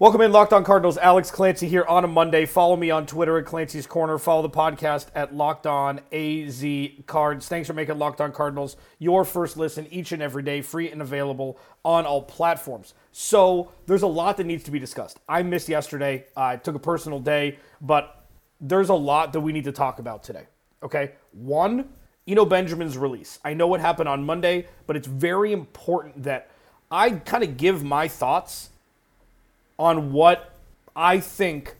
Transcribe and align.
Welcome 0.00 0.22
in, 0.22 0.32
Locked 0.32 0.54
On 0.54 0.64
Cardinals. 0.64 0.96
Alex 0.96 1.30
Clancy 1.30 1.68
here 1.68 1.84
on 1.84 2.04
a 2.04 2.08
Monday. 2.08 2.46
Follow 2.46 2.74
me 2.74 2.90
on 2.90 3.04
Twitter 3.04 3.36
at 3.36 3.44
Clancy's 3.44 3.86
Corner. 3.86 4.16
Follow 4.16 4.40
the 4.40 4.48
podcast 4.48 5.08
at 5.14 5.36
Locked 5.36 5.66
On 5.66 6.00
AZ 6.10 6.64
Cards. 7.04 7.46
Thanks 7.48 7.66
for 7.66 7.74
making 7.74 7.98
Locked 7.98 8.22
On 8.22 8.32
Cardinals 8.32 8.78
your 8.98 9.26
first 9.26 9.58
listen 9.58 9.86
each 9.90 10.12
and 10.12 10.22
every 10.22 10.42
day, 10.42 10.62
free 10.62 10.90
and 10.90 11.02
available 11.02 11.60
on 11.84 12.06
all 12.06 12.22
platforms. 12.22 12.94
So 13.12 13.72
there's 13.84 14.00
a 14.00 14.06
lot 14.06 14.38
that 14.38 14.44
needs 14.44 14.64
to 14.64 14.70
be 14.70 14.78
discussed. 14.78 15.20
I 15.28 15.42
missed 15.42 15.68
yesterday. 15.68 16.24
I 16.34 16.56
took 16.56 16.76
a 16.76 16.78
personal 16.78 17.20
day, 17.20 17.58
but 17.82 18.24
there's 18.58 18.88
a 18.88 18.94
lot 18.94 19.34
that 19.34 19.40
we 19.40 19.52
need 19.52 19.64
to 19.64 19.72
talk 19.72 19.98
about 19.98 20.22
today. 20.22 20.44
Okay, 20.82 21.10
one, 21.32 21.90
Eno 22.26 22.46
Benjamin's 22.46 22.96
release. 22.96 23.38
I 23.44 23.52
know 23.52 23.66
what 23.66 23.80
happened 23.80 24.08
on 24.08 24.24
Monday, 24.24 24.66
but 24.86 24.96
it's 24.96 25.06
very 25.06 25.52
important 25.52 26.22
that 26.22 26.50
I 26.90 27.10
kind 27.10 27.44
of 27.44 27.58
give 27.58 27.84
my 27.84 28.08
thoughts 28.08 28.69
on 29.80 30.12
what 30.12 30.54
I 30.94 31.20
think 31.20 31.74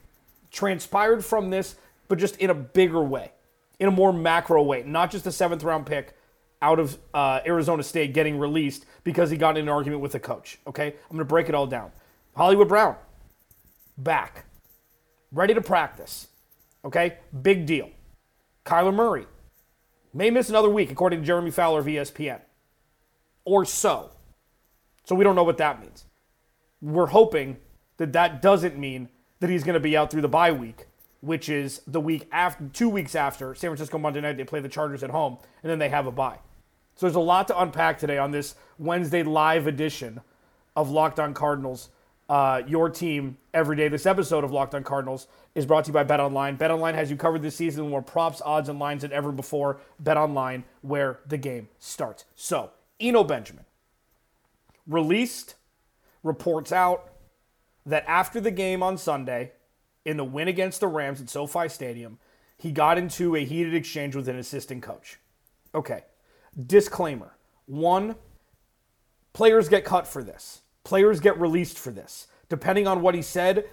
transpired 0.50 1.22
from 1.22 1.50
this, 1.50 1.76
but 2.08 2.18
just 2.18 2.36
in 2.38 2.48
a 2.48 2.54
bigger 2.54 3.02
way, 3.02 3.30
in 3.78 3.88
a 3.88 3.90
more 3.90 4.10
macro 4.10 4.62
way, 4.62 4.82
not 4.84 5.10
just 5.10 5.26
a 5.26 5.32
seventh 5.32 5.62
round 5.62 5.84
pick 5.84 6.16
out 6.62 6.80
of 6.80 6.98
uh, 7.12 7.40
Arizona 7.44 7.82
State 7.82 8.14
getting 8.14 8.38
released 8.38 8.86
because 9.04 9.30
he 9.30 9.36
got 9.36 9.58
in 9.58 9.64
an 9.64 9.68
argument 9.68 10.00
with 10.00 10.14
a 10.14 10.18
coach. 10.18 10.58
Okay, 10.66 10.94
I'm 11.10 11.18
to 11.18 11.24
break 11.26 11.50
it 11.50 11.54
all 11.54 11.66
down. 11.66 11.92
Hollywood 12.34 12.68
Brown, 12.68 12.96
back, 13.98 14.46
ready 15.30 15.52
to 15.52 15.60
practice. 15.60 16.28
Okay, 16.86 17.18
big 17.42 17.66
deal. 17.66 17.90
Kyler 18.64 18.94
Murray 18.94 19.26
may 20.14 20.30
miss 20.30 20.48
another 20.48 20.70
week, 20.70 20.90
according 20.90 21.20
to 21.20 21.26
Jeremy 21.26 21.50
Fowler 21.50 21.80
of 21.80 21.86
ESPN, 21.86 22.40
or 23.44 23.66
so. 23.66 24.10
So 25.04 25.14
we 25.14 25.22
don't 25.22 25.36
know 25.36 25.44
what 25.44 25.58
that 25.58 25.82
means. 25.82 26.06
We're 26.80 27.06
hoping 27.06 27.58
that 28.00 28.14
that 28.14 28.40
doesn't 28.40 28.78
mean 28.78 29.10
that 29.40 29.50
he's 29.50 29.62
going 29.62 29.74
to 29.74 29.80
be 29.80 29.94
out 29.94 30.10
through 30.10 30.22
the 30.22 30.28
bye 30.28 30.52
week, 30.52 30.86
which 31.20 31.50
is 31.50 31.82
the 31.86 32.00
week 32.00 32.26
after, 32.32 32.66
two 32.72 32.88
weeks 32.88 33.14
after 33.14 33.54
San 33.54 33.68
Francisco 33.68 33.98
Monday 33.98 34.22
night. 34.22 34.38
They 34.38 34.44
play 34.44 34.60
the 34.60 34.70
Chargers 34.70 35.02
at 35.02 35.10
home, 35.10 35.36
and 35.62 35.70
then 35.70 35.78
they 35.78 35.90
have 35.90 36.06
a 36.06 36.10
bye. 36.10 36.38
So 36.96 37.04
there's 37.04 37.14
a 37.14 37.20
lot 37.20 37.46
to 37.48 37.60
unpack 37.60 37.98
today 37.98 38.16
on 38.16 38.30
this 38.30 38.54
Wednesday 38.78 39.22
live 39.22 39.66
edition 39.66 40.22
of 40.74 40.90
Locked 40.90 41.20
On 41.20 41.34
Cardinals. 41.34 41.90
Uh, 42.26 42.62
your 42.66 42.88
team 42.88 43.36
every 43.52 43.76
day. 43.76 43.88
This 43.88 44.06
episode 44.06 44.44
of 44.44 44.50
Locked 44.50 44.74
On 44.74 44.82
Cardinals 44.82 45.26
is 45.54 45.66
brought 45.66 45.84
to 45.84 45.88
you 45.90 45.94
by 45.94 46.04
Bet 46.04 46.20
Online. 46.20 46.56
Bet 46.56 46.70
Online 46.70 46.94
has 46.94 47.10
you 47.10 47.18
covered 47.18 47.42
this 47.42 47.56
season 47.56 47.84
with 47.84 47.90
more 47.90 48.02
props, 48.02 48.40
odds, 48.42 48.70
and 48.70 48.78
lines 48.78 49.02
than 49.02 49.12
ever 49.12 49.30
before. 49.30 49.78
Bet 49.98 50.16
Online, 50.16 50.64
where 50.80 51.20
the 51.26 51.36
game 51.36 51.68
starts. 51.78 52.24
So, 52.34 52.70
Eno 52.98 53.24
Benjamin 53.24 53.66
released, 54.86 55.56
reports 56.22 56.72
out, 56.72 57.09
that 57.86 58.04
after 58.06 58.40
the 58.40 58.50
game 58.50 58.82
on 58.82 58.98
Sunday, 58.98 59.52
in 60.04 60.16
the 60.16 60.24
win 60.24 60.48
against 60.48 60.80
the 60.80 60.88
Rams 60.88 61.20
at 61.20 61.30
SoFi 61.30 61.68
Stadium, 61.68 62.18
he 62.56 62.72
got 62.72 62.98
into 62.98 63.36
a 63.36 63.44
heated 63.44 63.74
exchange 63.74 64.14
with 64.14 64.28
an 64.28 64.38
assistant 64.38 64.82
coach. 64.82 65.18
Okay. 65.74 66.04
Disclaimer 66.66 67.36
one, 67.66 68.16
players 69.32 69.68
get 69.68 69.84
cut 69.84 70.06
for 70.06 70.22
this, 70.22 70.62
players 70.84 71.20
get 71.20 71.40
released 71.40 71.78
for 71.78 71.90
this. 71.90 72.26
Depending 72.48 72.86
on 72.88 73.00
what 73.00 73.14
he 73.14 73.22
said, 73.22 73.64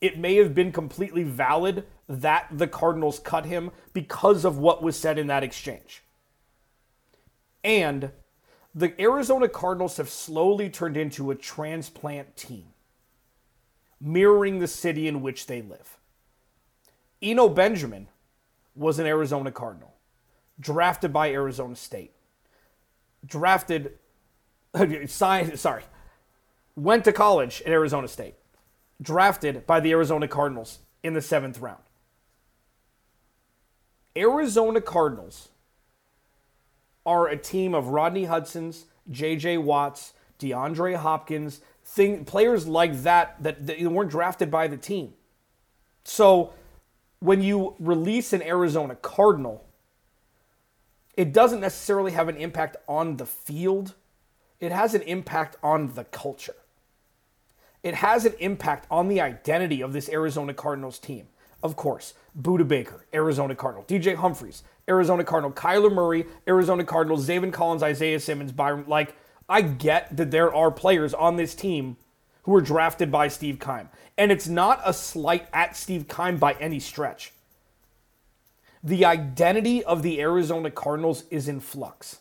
it 0.00 0.18
may 0.18 0.34
have 0.36 0.54
been 0.54 0.72
completely 0.72 1.22
valid 1.22 1.86
that 2.08 2.48
the 2.50 2.66
Cardinals 2.66 3.20
cut 3.20 3.46
him 3.46 3.70
because 3.92 4.44
of 4.44 4.58
what 4.58 4.82
was 4.82 4.98
said 4.98 5.18
in 5.18 5.28
that 5.28 5.44
exchange. 5.44 6.02
And 7.62 8.10
the 8.74 9.00
Arizona 9.00 9.48
Cardinals 9.48 9.96
have 9.96 10.10
slowly 10.10 10.68
turned 10.68 10.96
into 10.96 11.30
a 11.30 11.36
transplant 11.36 12.36
team 12.36 12.73
mirroring 14.00 14.58
the 14.58 14.66
city 14.66 15.08
in 15.08 15.22
which 15.22 15.46
they 15.46 15.62
live. 15.62 15.98
Eno 17.22 17.48
Benjamin 17.48 18.08
was 18.74 18.98
an 18.98 19.06
Arizona 19.06 19.50
Cardinal, 19.50 19.94
drafted 20.60 21.12
by 21.12 21.30
Arizona 21.30 21.76
State. 21.76 22.12
Drafted, 23.24 23.92
signed, 25.06 25.58
sorry, 25.58 25.84
went 26.76 27.04
to 27.04 27.12
college 27.12 27.62
at 27.62 27.72
Arizona 27.72 28.08
State. 28.08 28.34
Drafted 29.00 29.66
by 29.66 29.80
the 29.80 29.92
Arizona 29.92 30.28
Cardinals 30.28 30.80
in 31.02 31.14
the 31.14 31.22
seventh 31.22 31.60
round. 31.60 31.82
Arizona 34.16 34.80
Cardinals 34.80 35.48
are 37.04 37.28
a 37.28 37.36
team 37.36 37.74
of 37.74 37.88
Rodney 37.88 38.24
Hudson's, 38.24 38.86
J.J. 39.10 39.58
Watts, 39.58 40.14
DeAndre 40.38 40.96
Hopkins, 40.96 41.60
thing 41.84 42.24
players 42.24 42.66
like 42.66 43.02
that, 43.02 43.42
that 43.42 43.66
that 43.66 43.80
weren't 43.80 44.10
drafted 44.10 44.50
by 44.50 44.66
the 44.68 44.76
team. 44.76 45.12
So 46.04 46.52
when 47.20 47.42
you 47.42 47.74
release 47.78 48.32
an 48.32 48.42
Arizona 48.42 48.96
Cardinal, 48.96 49.64
it 51.16 51.32
doesn't 51.32 51.60
necessarily 51.60 52.12
have 52.12 52.28
an 52.28 52.36
impact 52.36 52.76
on 52.88 53.16
the 53.16 53.26
field. 53.26 53.94
It 54.60 54.72
has 54.72 54.94
an 54.94 55.02
impact 55.02 55.56
on 55.62 55.94
the 55.94 56.04
culture. 56.04 56.56
It 57.82 57.94
has 57.96 58.24
an 58.24 58.34
impact 58.40 58.86
on 58.90 59.08
the 59.08 59.20
identity 59.20 59.82
of 59.82 59.92
this 59.92 60.08
Arizona 60.08 60.54
Cardinals 60.54 60.98
team. 60.98 61.28
Of 61.62 61.76
course, 61.76 62.14
Budda 62.38 62.66
Baker, 62.66 63.06
Arizona 63.14 63.54
Cardinal. 63.54 63.84
DJ 63.84 64.14
Humphries, 64.16 64.62
Arizona 64.88 65.24
Cardinal. 65.24 65.52
Kyler 65.52 65.92
Murray, 65.92 66.26
Arizona 66.48 66.84
Cardinals. 66.84 67.26
Zaven 67.26 67.52
Collins, 67.52 67.82
Isaiah 67.82 68.20
Simmons, 68.20 68.52
Byron. 68.52 68.84
Like, 68.86 69.14
I 69.48 69.62
get 69.62 70.16
that 70.16 70.30
there 70.30 70.54
are 70.54 70.70
players 70.70 71.14
on 71.14 71.36
this 71.36 71.54
team 71.54 71.96
who 72.44 72.52
were 72.52 72.60
drafted 72.60 73.10
by 73.10 73.28
Steve 73.28 73.58
Keim. 73.58 73.88
And 74.16 74.30
it's 74.30 74.48
not 74.48 74.80
a 74.84 74.92
slight 74.92 75.48
at 75.52 75.76
Steve 75.76 76.08
Keim 76.08 76.36
by 76.36 76.54
any 76.54 76.78
stretch. 76.78 77.32
The 78.82 79.04
identity 79.04 79.82
of 79.82 80.02
the 80.02 80.20
Arizona 80.20 80.70
Cardinals 80.70 81.24
is 81.30 81.48
in 81.48 81.60
flux. 81.60 82.18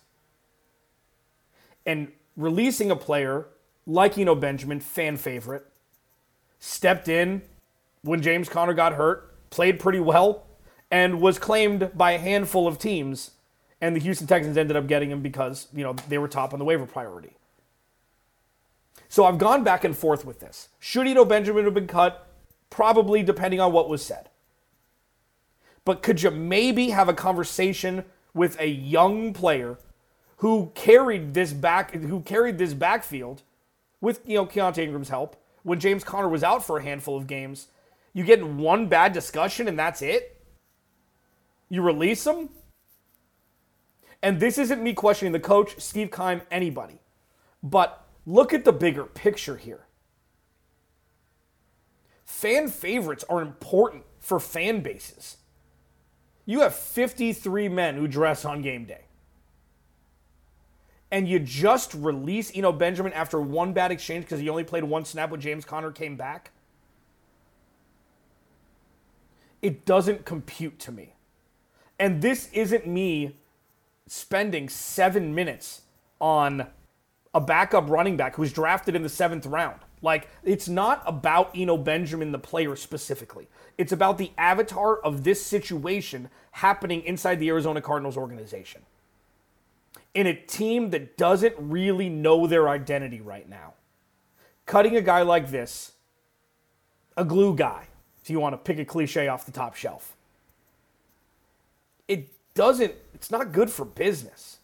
And 1.85 2.11
releasing 2.37 2.89
a 2.89 2.95
player 2.95 3.47
like 3.85 4.17
Eno 4.17 4.33
Benjamin, 4.33 4.79
fan 4.79 5.17
favorite, 5.17 5.65
stepped 6.59 7.09
in 7.09 7.41
when 8.01 8.21
James 8.21 8.47
Conner 8.47 8.73
got 8.73 8.93
hurt, 8.93 9.33
played 9.49 9.79
pretty 9.79 9.99
well, 9.99 10.47
and 10.89 11.19
was 11.19 11.37
claimed 11.37 11.91
by 11.95 12.11
a 12.13 12.19
handful 12.19 12.67
of 12.67 12.79
teams 12.79 13.31
and 13.83 13.97
the 13.97 13.99
Houston 13.99 14.27
Texans 14.27 14.55
ended 14.55 14.77
up 14.77 14.87
getting 14.87 15.11
him 15.11 15.21
because, 15.21 15.67
you 15.73 15.83
know, 15.83 15.91
they 16.07 16.17
were 16.17 16.29
top 16.29 16.53
on 16.53 16.59
the 16.59 16.63
waiver 16.63 16.85
priority. 16.85 17.35
So 19.09 19.25
I've 19.25 19.37
gone 19.37 19.65
back 19.65 19.83
and 19.83 19.95
forth 19.95 20.23
with 20.23 20.39
this. 20.39 20.69
Should 20.79 21.05
Eno 21.05 21.25
Benjamin 21.25 21.65
have 21.65 21.73
been 21.73 21.85
cut? 21.85 22.25
Probably, 22.69 23.23
depending 23.23 23.59
on 23.59 23.73
what 23.73 23.89
was 23.89 24.01
said. 24.01 24.29
But 25.83 26.01
could 26.01 26.21
you 26.21 26.31
maybe 26.31 26.91
have 26.91 27.09
a 27.09 27.13
conversation 27.13 28.05
with 28.33 28.57
a 28.57 28.69
young 28.69 29.33
player 29.33 29.77
who 30.37 30.71
carried 30.75 31.33
this 31.33 31.51
back, 31.51 31.93
who 31.93 32.21
carried 32.21 32.57
this 32.57 32.73
backfield 32.73 33.43
with 33.99 34.21
you 34.25 34.35
know 34.35 34.45
Keaontay 34.45 34.77
Ingram's 34.77 35.09
help 35.09 35.35
when 35.63 35.81
James 35.81 36.05
Conner 36.05 36.29
was 36.29 36.41
out 36.41 36.65
for 36.65 36.77
a 36.77 36.83
handful 36.83 37.17
of 37.17 37.27
games? 37.27 37.67
You 38.13 38.23
get 38.23 38.47
one 38.47 38.87
bad 38.87 39.11
discussion 39.11 39.67
and 39.67 39.77
that's 39.77 40.01
it. 40.01 40.41
You 41.67 41.81
release 41.81 42.25
him. 42.25 42.47
And 44.23 44.39
this 44.39 44.57
isn't 44.57 44.81
me 44.81 44.93
questioning 44.93 45.33
the 45.33 45.39
coach, 45.39 45.79
Steve 45.81 46.09
Keim, 46.09 46.41
anybody. 46.49 47.01
But 47.61 48.07
look 48.25 48.53
at 48.53 48.63
the 48.63 48.71
bigger 48.71 49.03
picture 49.03 49.57
here. 49.57 49.81
Fan 52.23 52.69
favorites 52.69 53.25
are 53.29 53.41
important 53.41 54.05
for 54.21 54.39
fan 54.39 54.79
bases. 54.79 55.37
You 56.45 56.61
have 56.61 56.73
53 56.73 57.67
men 57.67 57.95
who 57.95 58.07
dress 58.07 58.45
on 58.45 58.61
game 58.61 58.85
day. 58.85 59.05
And 61.11 61.27
you 61.27 61.37
just 61.37 61.93
release 61.93 62.49
Eno 62.55 62.71
Benjamin 62.71 63.11
after 63.13 63.41
one 63.41 63.73
bad 63.73 63.91
exchange 63.91 64.23
because 64.23 64.39
he 64.39 64.49
only 64.49 64.63
played 64.63 64.85
one 64.85 65.03
snap 65.03 65.31
when 65.31 65.41
James 65.41 65.65
Conner 65.65 65.91
came 65.91 66.15
back. 66.15 66.51
It 69.61 69.85
doesn't 69.85 70.25
compute 70.25 70.79
to 70.79 70.93
me. 70.93 71.13
And 71.99 72.21
this 72.21 72.49
isn't 72.53 72.87
me 72.87 73.35
spending 74.07 74.69
seven 74.69 75.33
minutes 75.33 75.81
on 76.19 76.67
a 77.33 77.41
backup 77.41 77.89
running 77.89 78.15
back 78.15 78.35
who's 78.35 78.53
drafted 78.53 78.95
in 78.95 79.03
the 79.03 79.09
seventh 79.09 79.45
round. 79.45 79.79
Like, 80.01 80.29
it's 80.43 80.67
not 80.67 81.01
about 81.05 81.51
Eno 81.55 81.77
Benjamin, 81.77 82.31
the 82.31 82.39
player 82.39 82.75
specifically. 82.75 83.47
It's 83.77 83.93
about 83.93 84.17
the 84.17 84.31
avatar 84.37 84.97
of 84.97 85.23
this 85.23 85.43
situation 85.43 86.29
happening 86.51 87.01
inside 87.03 87.39
the 87.39 87.47
Arizona 87.49 87.81
Cardinals 87.81 88.17
organization. 88.17 88.81
In 90.13 90.27
a 90.27 90.33
team 90.33 90.89
that 90.91 91.17
doesn't 91.17 91.55
really 91.57 92.09
know 92.09 92.45
their 92.45 92.69
identity 92.69 93.21
right 93.21 93.49
now. 93.49 93.73
Cutting 94.65 94.95
a 94.95 95.01
guy 95.01 95.21
like 95.21 95.51
this, 95.51 95.93
a 97.17 97.25
glue 97.25 97.55
guy, 97.55 97.87
if 98.21 98.29
you 98.29 98.39
want 98.39 98.53
to 98.53 98.57
pick 98.57 98.79
a 98.79 98.85
cliche 98.85 99.27
off 99.27 99.45
the 99.45 99.51
top 99.51 99.75
shelf, 99.75 100.15
it 102.07 102.29
doesn't, 102.55 102.93
it's 103.13 103.31
not 103.31 103.51
good 103.51 103.69
for 103.69 103.85
business. 103.85 104.59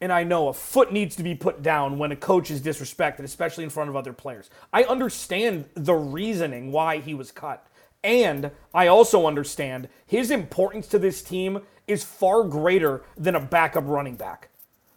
And 0.00 0.12
I 0.12 0.22
know 0.22 0.48
a 0.48 0.52
foot 0.52 0.92
needs 0.92 1.16
to 1.16 1.22
be 1.22 1.34
put 1.34 1.62
down 1.62 1.98
when 1.98 2.12
a 2.12 2.16
coach 2.16 2.50
is 2.50 2.60
disrespected, 2.60 3.20
especially 3.20 3.64
in 3.64 3.70
front 3.70 3.90
of 3.90 3.96
other 3.96 4.12
players. 4.12 4.48
I 4.72 4.84
understand 4.84 5.64
the 5.74 5.94
reasoning 5.94 6.70
why 6.70 6.98
he 6.98 7.14
was 7.14 7.32
cut. 7.32 7.66
And 8.04 8.52
I 8.72 8.86
also 8.86 9.26
understand 9.26 9.88
his 10.06 10.30
importance 10.30 10.86
to 10.88 11.00
this 11.00 11.20
team 11.20 11.62
is 11.88 12.04
far 12.04 12.44
greater 12.44 13.02
than 13.16 13.34
a 13.34 13.40
backup 13.40 13.84
running 13.86 14.14
back 14.14 14.50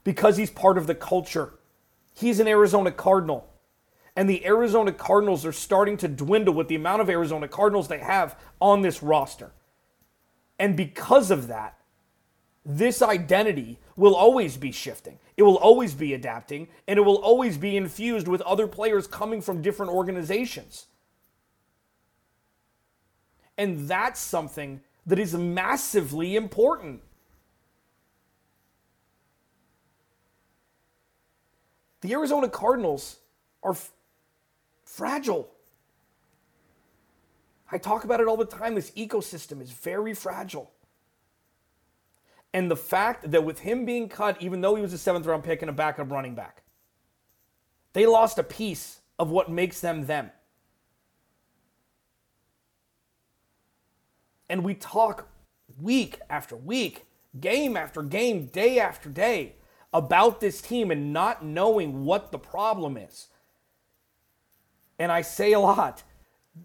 because 0.04 0.38
he's 0.38 0.52
part 0.52 0.78
of 0.78 0.86
the 0.86 0.94
culture. 0.94 1.54
He's 2.14 2.40
an 2.40 2.48
Arizona 2.48 2.92
Cardinal. 2.92 3.48
And 4.16 4.30
the 4.30 4.46
Arizona 4.46 4.92
Cardinals 4.92 5.46
are 5.46 5.54
starting 5.54 5.98
to 5.98 6.08
dwindle 6.08 6.54
with 6.54 6.68
the 6.68 6.76
amount 6.76 7.02
of 7.02 7.10
Arizona 7.10 7.48
Cardinals 7.48 7.88
they 7.88 8.00
have 8.00 8.38
on 8.60 8.82
this 8.82 9.02
roster. 9.02 9.52
And 10.62 10.78
because 10.78 11.31
of 11.31 11.48
that, 11.48 11.75
this 12.63 13.02
identity 13.02 13.80
will 13.96 14.13
always 14.13 14.58
be 14.58 14.72
shifting. 14.72 15.18
It 15.36 15.42
will 15.42 15.58
always 15.58 15.96
be 15.96 16.13
adapting, 16.13 16.68
and 16.88 17.00
it 17.00 17.02
will 17.02 17.16
always 17.16 17.58
be 17.58 17.75
infused 17.75 18.28
with 18.28 18.42
other 18.42 18.68
players 18.68 19.08
coming 19.08 19.42
from 19.42 19.63
different 19.63 19.92
organizations. 19.92 20.86
And 23.58 23.90
that's 23.90 24.19
something 24.19 24.81
that 25.08 25.18
is 25.18 25.34
massively 25.34 26.36
important. 26.36 27.02
The 32.02 32.14
Arizona 32.14 32.50
Cardinals 32.50 33.18
are 33.64 33.72
f- 33.72 33.92
fragile. 34.86 35.50
I 37.71 37.77
talk 37.77 38.03
about 38.03 38.19
it 38.19 38.27
all 38.27 38.38
the 38.38 38.45
time. 38.45 38.75
This 38.75 38.91
ecosystem 38.91 39.62
is 39.62 39.71
very 39.71 40.13
fragile. 40.13 40.71
And 42.53 42.69
the 42.69 42.75
fact 42.75 43.31
that 43.31 43.45
with 43.45 43.59
him 43.59 43.85
being 43.85 44.09
cut, 44.09 44.41
even 44.41 44.59
though 44.59 44.75
he 44.75 44.81
was 44.81 44.91
a 44.91 44.97
seventh 44.97 45.25
round 45.25 45.44
pick 45.44 45.62
and 45.62 45.69
a 45.69 45.73
backup 45.73 46.12
running 46.12 46.35
back, 46.35 46.63
they 47.94 48.06
lost 48.06 48.38
a 48.38 48.44
piece 48.44 49.00
of 49.18 49.29
what 49.29 49.50
makes 49.50 49.79
them 49.79 50.06
them. 50.06 50.31
And 54.50 54.65
we 54.65 54.73
talk 54.73 55.29
week 55.79 56.19
after 56.29 56.57
week, 56.57 57.06
game 57.39 57.77
after 57.77 58.03
game, 58.03 58.47
day 58.47 58.79
after 58.79 59.09
day 59.09 59.56
about 59.94 60.41
this 60.41 60.62
team 60.62 60.91
and 60.91 61.13
not 61.13 61.45
knowing 61.45 62.03
what 62.03 62.33
the 62.33 62.39
problem 62.39 62.97
is. 62.97 63.27
And 65.00 65.09
I 65.09 65.21
say 65.21 65.53
a 65.53 65.59
lot 65.59 66.03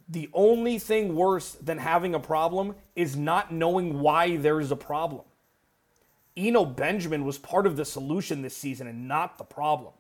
the 0.09 0.29
only 0.33 0.79
thing 0.79 1.15
worse 1.15 1.53
than 1.53 1.79
having 1.79 2.15
a 2.15 2.21
problem 2.21 2.75
is 2.95 3.17
not 3.17 3.53
knowing 3.53 4.01
why 4.01 4.37
there's 4.37 4.71
a 4.71 4.77
problem. 4.77 5.23
Eno 6.37 6.65
Benjamin 6.65 7.25
was 7.25 7.39
part 7.39 7.67
of 7.67 7.77
the 7.77 7.85
solution 7.85 8.43
this 8.43 8.57
season 8.57 8.87
and 8.87 9.09
not 9.09 9.39
the 9.39 9.45
problem. 9.45 9.93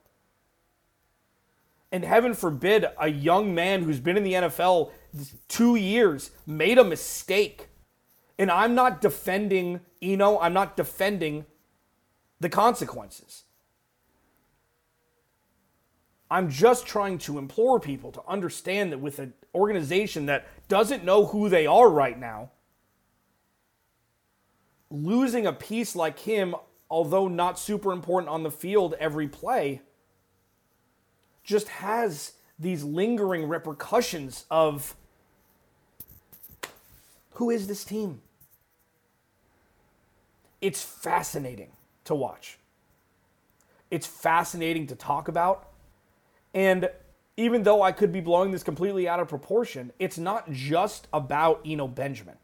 And 1.93 2.05
heaven 2.05 2.35
forbid 2.35 2.85
a 3.01 3.09
young 3.09 3.55
man 3.55 3.83
who's 3.83 4.01
been 4.01 4.17
in 4.17 4.25
the 4.25 4.35
NFL 4.35 4.91
two 5.49 5.77
years 5.77 6.31
made 6.47 6.79
a 6.79 6.85
mistake. 6.85 7.69
And 8.39 8.51
I'm 8.51 8.75
not 8.75 9.01
defending 9.01 9.81
Eno, 10.03 10.39
I'm 10.41 10.53
not 10.53 10.77
defending 10.77 11.47
the 12.39 12.49
consequences. 12.49 13.45
I'm 16.31 16.51
just 16.51 16.87
trying 16.87 17.19
to 17.19 17.39
implore 17.39 17.79
people 17.79 18.11
to 18.13 18.23
understand 18.27 18.93
that 18.93 18.99
with 18.99 19.19
an 19.19 19.33
organization 19.55 20.27
that 20.27 20.47
doesn't 20.69 21.05
know 21.05 21.27
who 21.27 21.49
they 21.49 21.67
are 21.67 21.89
right 21.89 22.19
now, 22.19 22.51
losing 24.91 25.47
a 25.47 25.53
piece 25.53 25.95
like 25.95 26.19
him, 26.19 26.55
although 26.91 27.29
not 27.29 27.59
super 27.59 27.93
important 27.93 28.29
on 28.29 28.43
the 28.43 28.51
field 28.51 28.95
every 28.99 29.29
play, 29.29 29.83
just 31.45 31.69
has 31.69 32.33
these 32.59 32.83
lingering 32.83 33.49
repercussions 33.49 34.47
of 34.51 34.97
who 37.35 37.51
is 37.51 37.69
this 37.69 37.85
team? 37.85 38.23
It's 40.61 40.83
fascinating 40.83 41.71
to 42.05 42.15
watch. 42.15 42.59
It's 43.91 44.07
fascinating 44.07 44.87
to 44.89 44.97
talk 44.97 45.29
about 45.29 45.69
and 46.57 46.89
even 47.37 47.65
though 47.65 47.83
I 47.83 47.93
could 47.93 48.13
be 48.13 48.23
blowing 48.23 48.51
this 48.51 48.63
completely 48.63 49.07
out 49.07 49.21
of 49.21 49.29
proportion, 49.29 49.93
it's 49.99 50.17
not 50.17 50.51
just 50.51 51.07
about 51.13 51.61
Eno 51.67 51.87
Benjamin. 51.87 52.37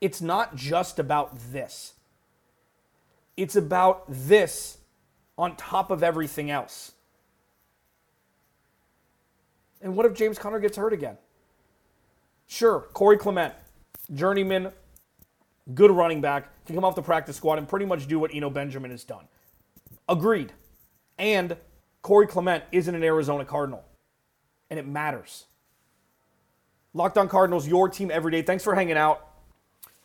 It's 0.00 0.20
not 0.20 0.56
just 0.56 0.98
about 0.98 1.38
this. 1.52 1.94
It's 3.36 3.54
about 3.54 4.04
this 4.08 4.78
on 5.38 5.54
top 5.54 5.92
of 5.92 6.02
everything 6.02 6.50
else. 6.50 6.92
And 9.80 9.94
what 9.96 10.04
if 10.04 10.14
James 10.14 10.36
Conner 10.36 10.58
gets 10.58 10.76
hurt 10.76 10.92
again? 10.92 11.16
Sure, 12.48 12.88
Corey 12.92 13.18
Clement, 13.18 13.54
journeyman, 14.12 14.72
good 15.74 15.92
running 15.92 16.20
back, 16.20 16.48
can 16.66 16.74
come 16.74 16.84
off 16.84 16.96
the 16.96 17.02
practice 17.02 17.36
squad 17.36 17.58
and 17.58 17.68
pretty 17.68 17.86
much 17.86 18.08
do 18.08 18.18
what 18.18 18.34
Eno 18.34 18.50
Benjamin 18.50 18.90
has 18.90 19.04
done. 19.04 19.28
Agreed. 20.08 20.52
And 21.18 21.56
Corey 22.02 22.26
Clement 22.26 22.64
isn't 22.72 22.94
an 22.94 23.02
Arizona 23.02 23.44
Cardinal, 23.44 23.84
and 24.70 24.78
it 24.78 24.86
matters. 24.86 25.46
Locked 26.92 27.18
on 27.18 27.28
Cardinals, 27.28 27.68
your 27.68 27.88
team 27.88 28.10
every 28.10 28.32
day. 28.32 28.42
Thanks 28.42 28.64
for 28.64 28.74
hanging 28.74 28.96
out. 28.96 29.26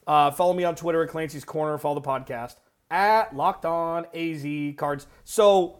Uh, 0.05 0.29
follow 0.31 0.53
me 0.53 0.63
on 0.63 0.75
Twitter 0.75 1.03
at 1.03 1.09
Clancy's 1.09 1.43
Corner. 1.43 1.77
Follow 1.77 1.95
the 1.95 2.07
podcast 2.07 2.57
at 2.91 3.35
Locked 3.35 3.65
On 3.65 4.05
AZ 4.13 4.45
Cards. 4.77 5.07
So 5.23 5.79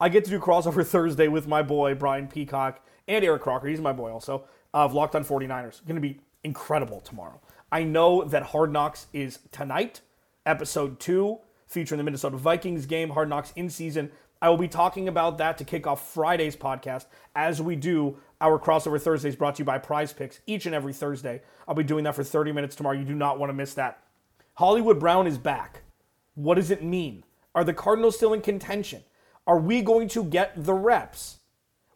I 0.00 0.08
get 0.08 0.24
to 0.24 0.30
do 0.30 0.40
crossover 0.40 0.84
Thursday 0.86 1.28
with 1.28 1.46
my 1.46 1.62
boy 1.62 1.94
Brian 1.94 2.26
Peacock 2.26 2.84
and 3.06 3.24
Eric 3.24 3.42
Crocker. 3.42 3.68
He's 3.68 3.80
my 3.80 3.92
boy 3.92 4.10
also 4.10 4.44
of 4.74 4.94
Locked 4.94 5.14
On 5.14 5.24
49ers. 5.24 5.84
Going 5.86 5.94
to 5.94 6.00
be 6.00 6.20
incredible 6.42 7.00
tomorrow. 7.00 7.40
I 7.70 7.84
know 7.84 8.24
that 8.24 8.42
Hard 8.44 8.72
Knocks 8.72 9.06
is 9.12 9.38
tonight, 9.50 10.00
episode 10.44 11.00
two, 11.00 11.38
featuring 11.66 11.98
the 11.98 12.04
Minnesota 12.04 12.36
Vikings 12.36 12.86
game. 12.86 13.10
Hard 13.10 13.28
Knocks 13.28 13.52
in 13.56 13.70
season 13.70 14.10
I 14.40 14.50
will 14.50 14.58
be 14.58 14.68
talking 14.68 15.08
about 15.08 15.38
that 15.38 15.58
to 15.58 15.64
kick 15.64 15.86
off 15.86 16.12
Friday's 16.12 16.56
podcast 16.56 17.06
as 17.34 17.62
we 17.62 17.74
do 17.74 18.18
our 18.40 18.58
crossover 18.58 19.00
Thursdays 19.00 19.36
brought 19.36 19.56
to 19.56 19.60
you 19.60 19.64
by 19.64 19.78
Prize 19.78 20.12
Picks 20.12 20.40
each 20.46 20.66
and 20.66 20.74
every 20.74 20.92
Thursday. 20.92 21.40
I'll 21.66 21.74
be 21.74 21.82
doing 21.82 22.04
that 22.04 22.14
for 22.14 22.24
30 22.24 22.52
minutes 22.52 22.76
tomorrow. 22.76 22.96
You 22.96 23.04
do 23.04 23.14
not 23.14 23.38
want 23.38 23.50
to 23.50 23.54
miss 23.54 23.74
that. 23.74 24.02
Hollywood 24.54 25.00
Brown 25.00 25.26
is 25.26 25.38
back. 25.38 25.82
What 26.34 26.56
does 26.56 26.70
it 26.70 26.82
mean? 26.82 27.24
Are 27.54 27.64
the 27.64 27.72
Cardinals 27.72 28.16
still 28.16 28.34
in 28.34 28.42
contention? 28.42 29.02
Are 29.46 29.58
we 29.58 29.80
going 29.80 30.08
to 30.08 30.24
get 30.24 30.52
the 30.64 30.74
reps 30.74 31.38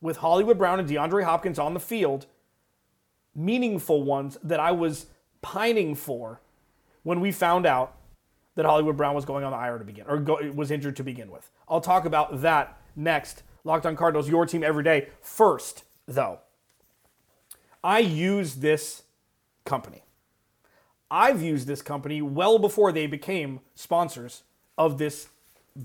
with 0.00 0.18
Hollywood 0.18 0.56
Brown 0.56 0.80
and 0.80 0.88
DeAndre 0.88 1.24
Hopkins 1.24 1.58
on 1.58 1.74
the 1.74 1.80
field? 1.80 2.26
Meaningful 3.34 4.02
ones 4.02 4.38
that 4.42 4.60
I 4.60 4.72
was 4.72 5.06
pining 5.42 5.94
for 5.94 6.40
when 7.02 7.20
we 7.20 7.32
found 7.32 7.66
out 7.66 7.96
that 8.60 8.68
Hollywood 8.68 8.96
Brown 8.96 9.14
was 9.14 9.24
going 9.24 9.42
on 9.42 9.52
the 9.52 9.58
IR 9.58 9.78
to 9.78 9.84
begin, 9.84 10.04
or 10.06 10.18
go, 10.18 10.38
was 10.54 10.70
injured 10.70 10.96
to 10.96 11.02
begin 11.02 11.30
with. 11.30 11.50
I'll 11.66 11.80
talk 11.80 12.04
about 12.04 12.42
that 12.42 12.78
next. 12.94 13.42
Locked 13.64 13.86
on 13.86 13.96
Cardinals, 13.96 14.28
your 14.28 14.44
team 14.44 14.62
every 14.62 14.84
day. 14.84 15.08
First, 15.22 15.84
though, 16.06 16.40
I 17.82 18.00
use 18.00 18.56
this 18.56 19.04
company. 19.64 20.02
I've 21.10 21.42
used 21.42 21.66
this 21.66 21.80
company 21.80 22.20
well 22.20 22.58
before 22.58 22.92
they 22.92 23.06
became 23.06 23.60
sponsors 23.74 24.42
of 24.76 24.98
this 24.98 25.28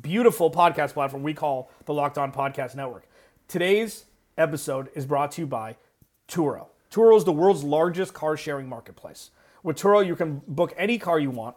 beautiful 0.02 0.52
podcast 0.52 0.94
platform 0.94 1.24
we 1.24 1.34
call 1.34 1.72
the 1.86 1.94
Locked 1.94 2.18
On 2.18 2.32
Podcast 2.32 2.76
Network. 2.76 3.08
Today's 3.48 4.06
episode 4.38 4.90
is 4.96 5.06
brought 5.06 5.32
to 5.32 5.42
you 5.42 5.48
by 5.48 5.78
Turo. 6.28 6.68
Turo 6.92 7.16
is 7.16 7.24
the 7.24 7.32
world's 7.32 7.64
largest 7.64 8.14
car 8.14 8.36
sharing 8.36 8.68
marketplace. 8.68 9.32
With 9.64 9.78
Turo, 9.78 10.06
you 10.06 10.16
can 10.16 10.42
book 10.48 10.74
any 10.78 10.98
car 10.98 11.20
you 11.20 11.32
want 11.32 11.56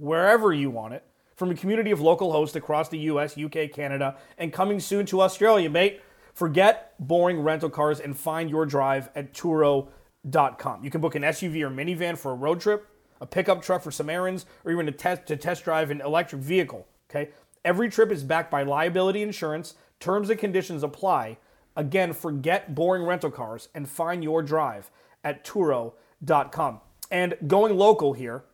wherever 0.00 0.52
you 0.52 0.70
want 0.70 0.94
it 0.94 1.04
from 1.36 1.50
a 1.50 1.54
community 1.54 1.90
of 1.90 2.00
local 2.00 2.32
hosts 2.32 2.56
across 2.56 2.88
the 2.88 2.98
US, 3.00 3.36
UK, 3.38 3.70
Canada, 3.72 4.16
and 4.38 4.52
coming 4.52 4.80
soon 4.80 5.06
to 5.06 5.20
Australia, 5.20 5.70
mate. 5.70 6.00
Forget 6.34 6.94
boring 6.98 7.40
rental 7.40 7.68
cars 7.68 8.00
and 8.00 8.16
find 8.16 8.48
your 8.48 8.64
drive 8.64 9.10
at 9.14 9.34
Turo.com. 9.34 10.84
You 10.84 10.90
can 10.90 11.00
book 11.00 11.14
an 11.14 11.22
SUV 11.22 11.62
or 11.62 11.70
minivan 11.70 12.16
for 12.16 12.32
a 12.32 12.34
road 12.34 12.60
trip, 12.60 12.88
a 13.20 13.26
pickup 13.26 13.62
truck 13.62 13.82
for 13.82 13.90
some 13.90 14.08
errands, 14.08 14.46
or 14.64 14.72
even 14.72 14.86
to 14.86 14.92
test, 14.92 15.26
to 15.26 15.36
test 15.36 15.64
drive 15.64 15.90
an 15.90 16.00
electric 16.00 16.40
vehicle. 16.40 16.86
Okay? 17.10 17.30
Every 17.64 17.90
trip 17.90 18.10
is 18.10 18.22
backed 18.22 18.50
by 18.50 18.62
liability 18.62 19.22
insurance. 19.22 19.74
Terms 19.98 20.30
and 20.30 20.38
conditions 20.38 20.82
apply. 20.82 21.36
Again, 21.76 22.14
forget 22.14 22.74
boring 22.74 23.04
rental 23.04 23.30
cars 23.30 23.68
and 23.74 23.88
find 23.88 24.24
your 24.24 24.42
drive 24.42 24.90
at 25.22 25.44
Turo.com. 25.44 26.80
And 27.10 27.36
going 27.46 27.76
local 27.76 28.12
here, 28.14 28.44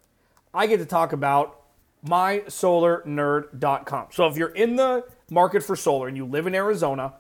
I 0.57 0.67
get 0.67 0.79
to 0.79 0.87
talk 0.87 1.13
about 1.13 1.61
mysolarnerd.com. 2.07 4.07
So 4.11 4.27
if 4.27 4.39
you're 4.39 4.49
in 4.49 4.77
the 4.77 5.05
market 5.31 5.63
for 5.63 5.77
solar 5.77 6.09
and 6.09 6.17
you 6.17 6.25
live 6.25 6.47
in 6.47 6.55
Arizona, 6.55 7.13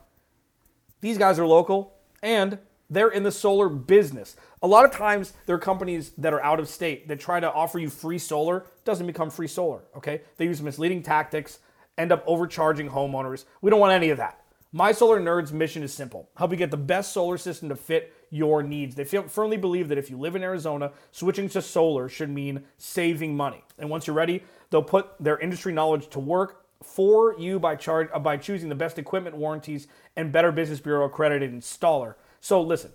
these 1.02 1.18
guys 1.18 1.38
are 1.38 1.46
local 1.46 1.92
and 2.22 2.58
they're 2.88 3.10
in 3.10 3.24
the 3.24 3.32
solar 3.32 3.68
business. 3.68 4.36
A 4.62 4.66
lot 4.66 4.86
of 4.86 4.90
times 4.90 5.34
there 5.44 5.54
are 5.54 5.60
companies 5.60 6.12
that 6.16 6.32
are 6.32 6.42
out 6.42 6.58
of 6.58 6.66
state 6.66 7.08
that 7.08 7.20
try 7.20 7.38
to 7.38 7.52
offer 7.52 7.78
you 7.78 7.90
free 7.90 8.18
solar, 8.18 8.64
doesn't 8.86 9.06
become 9.06 9.28
free 9.28 9.48
solar, 9.48 9.82
okay? 9.94 10.22
They 10.38 10.46
use 10.46 10.62
misleading 10.62 11.02
tactics 11.02 11.58
end 11.98 12.12
up 12.12 12.24
overcharging 12.26 12.88
homeowners. 12.88 13.44
We 13.60 13.70
don't 13.70 13.80
want 13.80 13.92
any 13.92 14.10
of 14.10 14.18
that. 14.18 14.40
My 14.72 14.92
Solar 14.92 15.20
Nerds 15.20 15.52
mission 15.52 15.82
is 15.82 15.92
simple 15.92 16.28
help 16.36 16.50
you 16.50 16.56
get 16.56 16.70
the 16.70 16.76
best 16.76 17.12
solar 17.12 17.38
system 17.38 17.68
to 17.68 17.76
fit 17.76 18.12
your 18.30 18.62
needs. 18.62 18.94
They 18.94 19.04
firmly 19.04 19.56
believe 19.56 19.88
that 19.88 19.98
if 19.98 20.10
you 20.10 20.18
live 20.18 20.36
in 20.36 20.42
Arizona, 20.42 20.92
switching 21.12 21.48
to 21.50 21.62
solar 21.62 22.08
should 22.08 22.30
mean 22.30 22.64
saving 22.78 23.36
money. 23.36 23.64
And 23.78 23.90
once 23.90 24.06
you're 24.06 24.16
ready, 24.16 24.42
they'll 24.70 24.82
put 24.82 25.10
their 25.20 25.38
industry 25.38 25.72
knowledge 25.72 26.08
to 26.10 26.20
work 26.20 26.64
for 26.82 27.38
you 27.38 27.58
by, 27.58 27.76
charge, 27.76 28.08
uh, 28.12 28.18
by 28.18 28.36
choosing 28.36 28.68
the 28.68 28.74
best 28.74 28.98
equipment 28.98 29.36
warranties 29.36 29.88
and 30.16 30.32
Better 30.32 30.52
Business 30.52 30.80
Bureau 30.80 31.06
accredited 31.06 31.52
installer. 31.52 32.14
So 32.40 32.60
listen, 32.60 32.92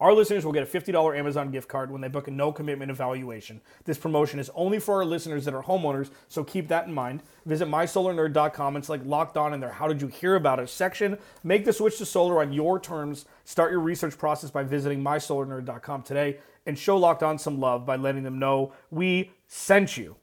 our 0.00 0.12
listeners 0.12 0.44
will 0.44 0.52
get 0.52 0.62
a 0.62 0.80
$50 0.80 1.16
Amazon 1.16 1.50
gift 1.50 1.68
card 1.68 1.90
when 1.90 2.00
they 2.00 2.08
book 2.08 2.26
a 2.26 2.30
no 2.30 2.50
commitment 2.50 2.90
evaluation. 2.90 3.60
This 3.84 3.96
promotion 3.96 4.40
is 4.40 4.50
only 4.54 4.80
for 4.80 4.96
our 4.96 5.04
listeners 5.04 5.44
that 5.44 5.54
are 5.54 5.62
homeowners, 5.62 6.10
so 6.28 6.42
keep 6.42 6.68
that 6.68 6.86
in 6.86 6.94
mind. 6.94 7.22
Visit 7.46 7.68
mysolarnerd.com 7.68 8.76
and 8.76 8.84
select 8.84 9.06
locked 9.06 9.36
on 9.36 9.54
in 9.54 9.60
their 9.60 9.72
How 9.72 9.86
Did 9.86 10.02
You 10.02 10.08
Hear 10.08 10.34
About 10.34 10.58
Us 10.58 10.72
section. 10.72 11.16
Make 11.44 11.64
the 11.64 11.72
switch 11.72 11.98
to 11.98 12.06
solar 12.06 12.40
on 12.40 12.52
your 12.52 12.80
terms. 12.80 13.24
Start 13.44 13.70
your 13.70 13.80
research 13.80 14.18
process 14.18 14.50
by 14.50 14.64
visiting 14.64 15.02
mysolarnerd.com 15.02 16.02
today 16.02 16.38
and 16.66 16.78
show 16.78 16.96
locked 16.96 17.22
on 17.22 17.38
some 17.38 17.60
love 17.60 17.86
by 17.86 17.96
letting 17.96 18.24
them 18.24 18.38
know 18.38 18.72
we 18.90 19.30
sent 19.46 19.96
you. 19.96 20.16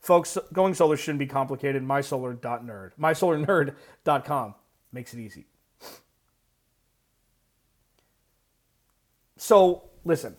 Folks, 0.00 0.36
going 0.52 0.74
solar 0.74 0.96
shouldn't 0.96 1.18
be 1.18 1.26
complicated. 1.26 1.82
Mysolar.nerd. 1.82 2.90
Mysolarnerd.com 3.00 4.54
makes 4.92 5.14
it 5.14 5.20
easy. 5.20 5.46
So, 9.44 9.82
listen. 10.06 10.36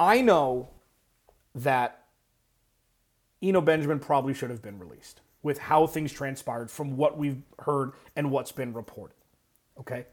I 0.00 0.20
know 0.20 0.70
that 1.54 2.06
Eno 3.40 3.60
Benjamin 3.60 4.00
probably 4.00 4.34
should 4.34 4.50
have 4.50 4.62
been 4.62 4.80
released 4.80 5.20
with 5.44 5.58
how 5.58 5.86
things 5.86 6.10
transpired 6.10 6.72
from 6.72 6.96
what 6.96 7.16
we've 7.16 7.40
heard 7.60 7.92
and 8.16 8.32
what's 8.32 8.50
been 8.50 8.72
reported. 8.72 9.14
Okay? 9.78 10.06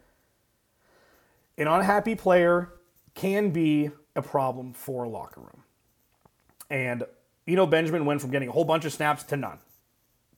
An 1.57 1.67
unhappy 1.67 2.13
player 2.13 2.71
can 3.15 3.49
be 3.49 3.89
a 4.15 4.21
problem 4.21 4.73
for 4.73 5.05
a 5.05 5.09
locker 5.09 5.41
room. 5.41 5.63
And 6.69 7.03
Eno 7.47 7.65
Benjamin 7.65 8.05
went 8.05 8.21
from 8.21 8.29
getting 8.29 8.47
a 8.47 8.51
whole 8.51 8.63
bunch 8.63 8.85
of 8.85 8.93
snaps 8.93 9.23
to 9.23 9.38
none, 9.38 9.57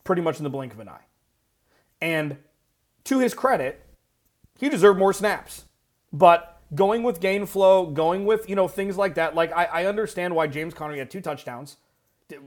pretty 0.05 0.21
much 0.21 0.37
in 0.37 0.45
the 0.45 0.49
blink 0.49 0.71
of 0.71 0.79
an 0.79 0.87
eye. 0.87 1.07
And 1.99 2.37
to 3.03 3.19
his 3.19 3.33
credit, 3.33 3.85
he 4.57 4.69
deserved 4.69 4.97
more 4.97 5.11
snaps. 5.11 5.65
But 6.13 6.61
going 6.75 7.03
with 7.03 7.19
gain 7.19 7.45
flow, 7.45 7.85
going 7.85 8.25
with, 8.25 8.49
you 8.49 8.55
know, 8.55 8.67
things 8.67 8.97
like 8.97 9.15
that, 9.15 9.35
like 9.35 9.51
I, 9.53 9.65
I 9.65 9.85
understand 9.85 10.35
why 10.35 10.47
James 10.47 10.73
Conner 10.73 10.95
had 10.95 11.09
two 11.09 11.21
touchdowns. 11.21 11.77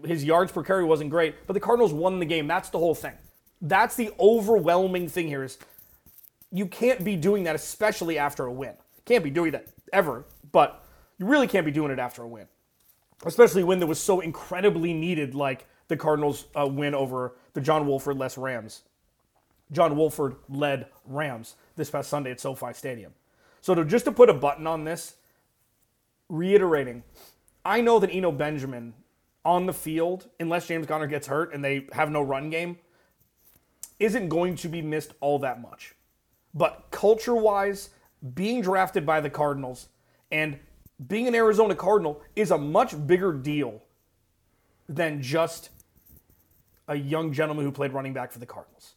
His 0.04 0.24
yards 0.24 0.50
per 0.50 0.62
carry 0.62 0.84
wasn't 0.84 1.10
great, 1.10 1.46
but 1.46 1.52
the 1.52 1.60
Cardinals 1.60 1.92
won 1.92 2.18
the 2.18 2.24
game. 2.24 2.46
That's 2.46 2.70
the 2.70 2.78
whole 2.78 2.94
thing. 2.94 3.14
That's 3.60 3.96
the 3.96 4.10
overwhelming 4.18 5.08
thing 5.08 5.28
here 5.28 5.44
is 5.44 5.58
you 6.50 6.66
can't 6.66 7.04
be 7.04 7.16
doing 7.16 7.44
that, 7.44 7.54
especially 7.54 8.18
after 8.18 8.46
a 8.46 8.52
win. 8.52 8.74
Can't 9.04 9.24
be 9.24 9.30
doing 9.30 9.52
that 9.52 9.66
ever, 9.92 10.24
but 10.52 10.84
you 11.18 11.26
really 11.26 11.46
can't 11.46 11.66
be 11.66 11.72
doing 11.72 11.90
it 11.90 11.98
after 11.98 12.22
a 12.22 12.28
win. 12.28 12.46
Especially 13.24 13.64
when 13.64 13.78
there 13.78 13.88
was 13.88 14.00
so 14.00 14.20
incredibly 14.20 14.92
needed, 14.92 15.34
like 15.34 15.66
the 15.88 15.96
Cardinals' 15.96 16.46
uh, 16.54 16.66
win 16.66 16.94
over 16.94 17.36
the 17.52 17.60
John 17.60 17.86
Wolford 17.86 18.18
less 18.18 18.38
Rams. 18.38 18.82
John 19.72 19.96
Wolford 19.96 20.36
led 20.48 20.86
Rams 21.06 21.56
this 21.76 21.90
past 21.90 22.08
Sunday 22.08 22.30
at 22.30 22.40
SoFi 22.40 22.72
Stadium. 22.72 23.12
So 23.64 23.74
to 23.74 23.82
just 23.82 24.04
to 24.04 24.12
put 24.12 24.28
a 24.28 24.34
button 24.34 24.66
on 24.66 24.84
this, 24.84 25.14
reiterating, 26.28 27.02
I 27.64 27.80
know 27.80 27.98
that 27.98 28.10
Eno 28.10 28.30
Benjamin 28.30 28.92
on 29.42 29.64
the 29.64 29.72
field, 29.72 30.28
unless 30.38 30.66
James 30.66 30.86
Conner 30.86 31.06
gets 31.06 31.28
hurt 31.28 31.54
and 31.54 31.64
they 31.64 31.86
have 31.92 32.10
no 32.10 32.20
run 32.20 32.50
game, 32.50 32.76
isn't 33.98 34.28
going 34.28 34.56
to 34.56 34.68
be 34.68 34.82
missed 34.82 35.14
all 35.22 35.38
that 35.38 35.62
much. 35.62 35.94
But 36.52 36.88
culture 36.90 37.34
wise, 37.34 37.88
being 38.34 38.60
drafted 38.60 39.06
by 39.06 39.22
the 39.22 39.30
Cardinals 39.30 39.88
and 40.30 40.58
being 41.08 41.26
an 41.26 41.34
Arizona 41.34 41.74
Cardinal 41.74 42.20
is 42.36 42.50
a 42.50 42.58
much 42.58 43.06
bigger 43.06 43.32
deal 43.32 43.82
than 44.90 45.22
just 45.22 45.70
a 46.86 46.96
young 46.96 47.32
gentleman 47.32 47.64
who 47.64 47.72
played 47.72 47.94
running 47.94 48.12
back 48.12 48.30
for 48.30 48.40
the 48.40 48.46
Cardinals. 48.46 48.96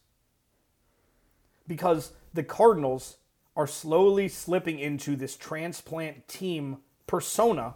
Because 1.66 2.12
the 2.34 2.42
Cardinals 2.42 3.16
are 3.58 3.66
slowly 3.66 4.28
slipping 4.28 4.78
into 4.78 5.16
this 5.16 5.36
transplant 5.36 6.28
team 6.28 6.78
persona, 7.08 7.74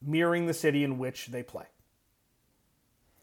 mirroring 0.00 0.46
the 0.46 0.54
city 0.54 0.84
in 0.84 0.96
which 0.96 1.26
they 1.26 1.42
play. 1.42 1.64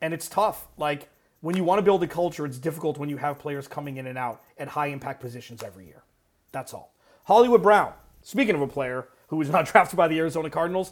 And 0.02 0.14
it's 0.14 0.28
tough. 0.28 0.68
Like, 0.78 1.08
when 1.40 1.56
you 1.56 1.64
want 1.64 1.80
to 1.80 1.84
build 1.84 2.04
a 2.04 2.08
culture, 2.08 2.46
it's 2.46 2.58
difficult 2.58 2.98
when 2.98 3.08
you 3.08 3.16
have 3.16 3.40
players 3.40 3.66
coming 3.70 3.96
in 3.96 4.08
and 4.08 4.18
out 4.18 4.44
at 4.58 4.68
high 4.68 4.88
impact 4.88 5.22
positions 5.22 5.64
every 5.64 5.86
year. 5.86 6.04
That's 6.52 6.74
all. 6.74 6.94
Hollywood 7.24 7.64
Brown, 7.64 7.94
speaking 8.22 8.56
of 8.56 8.62
a 8.62 8.68
player 8.68 9.08
who 9.28 9.38
was 9.38 9.50
not 9.52 9.66
drafted 9.66 9.96
by 9.96 10.10
the 10.10 10.20
Arizona 10.20 10.50
Cardinals, 10.50 10.92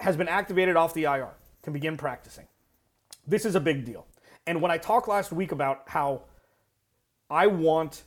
has 0.00 0.16
been 0.16 0.28
activated 0.28 0.74
off 0.74 0.94
the 0.94 1.04
IR, 1.04 1.30
can 1.62 1.72
begin 1.72 1.96
practicing. 1.96 2.48
This 3.24 3.44
is 3.44 3.54
a 3.54 3.60
big 3.60 3.84
deal. 3.84 4.04
And 4.48 4.60
when 4.60 4.72
I 4.72 4.78
talked 4.78 5.06
last 5.06 5.30
week 5.30 5.52
about 5.52 5.82
how 5.86 6.22
I 7.30 7.46
want 7.46 8.02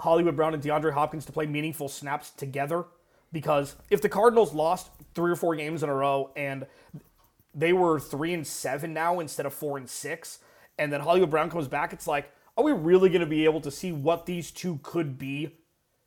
Hollywood 0.00 0.36
Brown 0.36 0.54
and 0.54 0.62
DeAndre 0.62 0.92
Hopkins 0.92 1.24
to 1.26 1.32
play 1.32 1.46
meaningful 1.46 1.88
snaps 1.88 2.30
together 2.30 2.84
because 3.32 3.76
if 3.90 4.00
the 4.00 4.08
Cardinals 4.08 4.54
lost 4.54 4.90
three 5.14 5.30
or 5.30 5.36
four 5.36 5.56
games 5.56 5.82
in 5.82 5.88
a 5.88 5.94
row 5.94 6.30
and 6.36 6.66
they 7.54 7.72
were 7.72 8.00
three 8.00 8.32
and 8.32 8.46
seven 8.46 8.92
now 8.92 9.20
instead 9.20 9.46
of 9.46 9.54
four 9.54 9.76
and 9.78 9.88
six, 9.88 10.38
and 10.78 10.92
then 10.92 11.00
Hollywood 11.00 11.30
Brown 11.30 11.50
comes 11.50 11.68
back, 11.68 11.92
it's 11.92 12.06
like, 12.06 12.30
are 12.56 12.64
we 12.64 12.72
really 12.72 13.08
going 13.08 13.20
to 13.20 13.26
be 13.26 13.44
able 13.44 13.60
to 13.60 13.70
see 13.70 13.92
what 13.92 14.26
these 14.26 14.50
two 14.50 14.80
could 14.82 15.18
be 15.18 15.56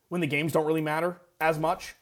when 0.09 0.21
the 0.21 0.27
games 0.27 0.53
don't 0.53 0.65
really 0.65 0.81
matter 0.81 1.21
as 1.39 1.59
much? 1.59 1.95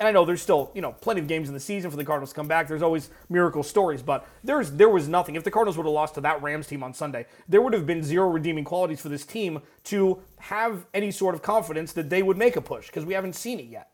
And 0.00 0.08
I 0.08 0.12
know 0.12 0.24
there's 0.24 0.42
still, 0.42 0.72
you 0.74 0.82
know, 0.82 0.92
plenty 0.92 1.20
of 1.20 1.28
games 1.28 1.48
in 1.48 1.54
the 1.54 1.60
season 1.60 1.90
for 1.90 1.96
the 1.96 2.04
Cardinals 2.04 2.30
to 2.30 2.34
come 2.34 2.48
back. 2.48 2.66
There's 2.66 2.82
always 2.82 3.10
miracle 3.28 3.62
stories, 3.62 4.02
but 4.02 4.26
there's 4.42 4.72
there 4.72 4.88
was 4.88 5.08
nothing. 5.08 5.36
If 5.36 5.44
the 5.44 5.52
Cardinals 5.52 5.76
would 5.76 5.86
have 5.86 5.92
lost 5.92 6.14
to 6.14 6.20
that 6.22 6.42
Rams 6.42 6.66
team 6.66 6.82
on 6.82 6.92
Sunday, 6.92 7.26
there 7.48 7.62
would 7.62 7.72
have 7.72 7.86
been 7.86 8.02
zero 8.02 8.28
redeeming 8.28 8.64
qualities 8.64 9.00
for 9.00 9.08
this 9.08 9.24
team 9.24 9.62
to 9.84 10.20
have 10.38 10.86
any 10.92 11.12
sort 11.12 11.34
of 11.34 11.42
confidence 11.42 11.92
that 11.92 12.10
they 12.10 12.22
would 12.22 12.36
make 12.36 12.56
a 12.56 12.60
push 12.60 12.88
because 12.88 13.04
we 13.04 13.14
haven't 13.14 13.34
seen 13.34 13.60
it 13.60 13.66
yet. 13.66 13.90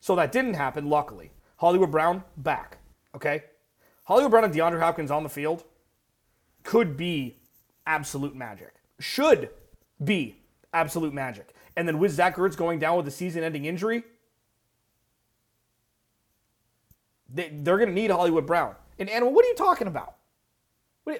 So 0.00 0.16
that 0.16 0.32
didn't 0.32 0.54
happen, 0.54 0.88
luckily. 0.88 1.30
Hollywood 1.56 1.90
Brown 1.90 2.24
back. 2.36 2.78
Okay? 3.14 3.44
Hollywood 4.04 4.30
Brown 4.30 4.44
and 4.44 4.54
DeAndre 4.54 4.80
Hopkins 4.80 5.10
on 5.10 5.22
the 5.22 5.28
field 5.28 5.62
could 6.64 6.96
be 6.96 7.36
absolute 7.86 8.34
magic. 8.34 8.74
Should 8.98 9.50
be 10.02 10.36
absolute 10.72 11.12
magic. 11.12 11.54
And 11.76 11.86
then 11.86 11.98
with 11.98 12.12
Zach 12.12 12.36
Ertz 12.36 12.56
going 12.56 12.78
down 12.78 12.96
with 12.96 13.06
a 13.06 13.10
season 13.10 13.44
ending 13.44 13.66
injury, 13.66 14.02
They, 17.32 17.46
are 17.48 17.78
going 17.78 17.88
to 17.88 17.94
need 17.94 18.10
Hollywood 18.10 18.46
Brown. 18.46 18.74
And 18.98 19.08
Animal, 19.08 19.32
what 19.32 19.44
are 19.44 19.48
you 19.48 19.54
talking 19.54 19.86
about? 19.86 20.16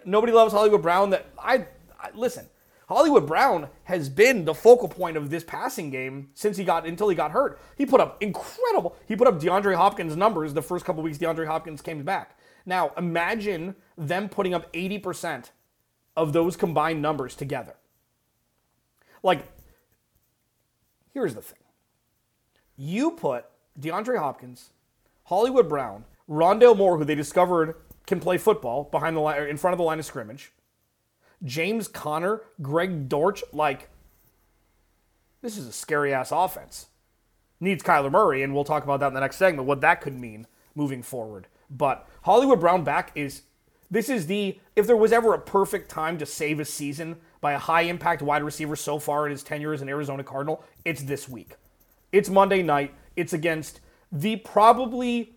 nobody 0.04 0.32
loves 0.32 0.52
Hollywood 0.52 0.82
Brown. 0.82 1.10
That 1.10 1.26
I, 1.38 1.66
I 1.98 2.10
listen. 2.14 2.46
Hollywood 2.88 3.26
Brown 3.26 3.68
has 3.84 4.08
been 4.08 4.44
the 4.44 4.54
focal 4.54 4.88
point 4.88 5.16
of 5.16 5.30
this 5.30 5.44
passing 5.44 5.90
game 5.90 6.30
since 6.34 6.56
he 6.56 6.64
got 6.64 6.86
until 6.86 7.08
he 7.08 7.14
got 7.14 7.30
hurt. 7.30 7.60
He 7.78 7.86
put 7.86 8.00
up 8.00 8.20
incredible. 8.20 8.96
He 9.06 9.14
put 9.14 9.28
up 9.28 9.40
DeAndre 9.40 9.76
Hopkins 9.76 10.16
numbers 10.16 10.54
the 10.54 10.62
first 10.62 10.84
couple 10.84 11.02
weeks 11.02 11.18
DeAndre 11.18 11.46
Hopkins 11.46 11.82
came 11.82 12.02
back. 12.02 12.36
Now 12.66 12.92
imagine 12.96 13.76
them 13.96 14.28
putting 14.28 14.54
up 14.54 14.72
80% 14.72 15.50
of 16.16 16.32
those 16.32 16.56
combined 16.56 17.00
numbers 17.00 17.36
together. 17.36 17.76
Like, 19.22 19.46
here's 21.14 21.34
the 21.34 21.42
thing. 21.42 21.58
You 22.76 23.12
put 23.12 23.46
DeAndre 23.78 24.18
Hopkins 24.18 24.70
Hollywood 25.30 25.68
Brown, 25.68 26.06
Rondale 26.28 26.76
Moore, 26.76 26.98
who 26.98 27.04
they 27.04 27.14
discovered 27.14 27.76
can 28.04 28.18
play 28.18 28.36
football 28.36 28.88
behind 28.90 29.16
the 29.16 29.20
line, 29.20 29.48
in 29.48 29.56
front 29.56 29.72
of 29.72 29.78
the 29.78 29.84
line 29.84 30.00
of 30.00 30.04
scrimmage, 30.04 30.50
James 31.44 31.86
Conner, 31.86 32.42
Greg 32.60 33.08
Dortch, 33.08 33.44
like 33.52 33.88
this 35.40 35.56
is 35.56 35.68
a 35.68 35.72
scary 35.72 36.12
ass 36.12 36.32
offense. 36.32 36.86
Needs 37.60 37.84
Kyler 37.84 38.10
Murray, 38.10 38.42
and 38.42 38.52
we'll 38.52 38.64
talk 38.64 38.82
about 38.82 38.98
that 38.98 39.06
in 39.06 39.14
the 39.14 39.20
next 39.20 39.36
segment, 39.36 39.68
what 39.68 39.80
that 39.82 40.00
could 40.00 40.18
mean 40.18 40.48
moving 40.74 41.00
forward. 41.00 41.46
But 41.70 42.08
Hollywood 42.22 42.58
Brown 42.58 42.82
back 42.82 43.12
is 43.14 43.42
this 43.88 44.08
is 44.08 44.26
the 44.26 44.58
if 44.74 44.88
there 44.88 44.96
was 44.96 45.12
ever 45.12 45.32
a 45.32 45.38
perfect 45.38 45.88
time 45.88 46.18
to 46.18 46.26
save 46.26 46.58
a 46.58 46.64
season 46.64 47.18
by 47.40 47.52
a 47.52 47.58
high 47.58 47.82
impact 47.82 48.20
wide 48.20 48.42
receiver 48.42 48.74
so 48.74 48.98
far 48.98 49.26
in 49.26 49.30
his 49.30 49.44
tenure 49.44 49.72
as 49.72 49.80
an 49.80 49.88
Arizona 49.88 50.24
Cardinal, 50.24 50.64
it's 50.84 51.02
this 51.04 51.28
week. 51.28 51.54
It's 52.10 52.28
Monday 52.28 52.64
night. 52.64 52.94
It's 53.14 53.32
against 53.32 53.80
the 54.12 54.36
probably 54.36 55.34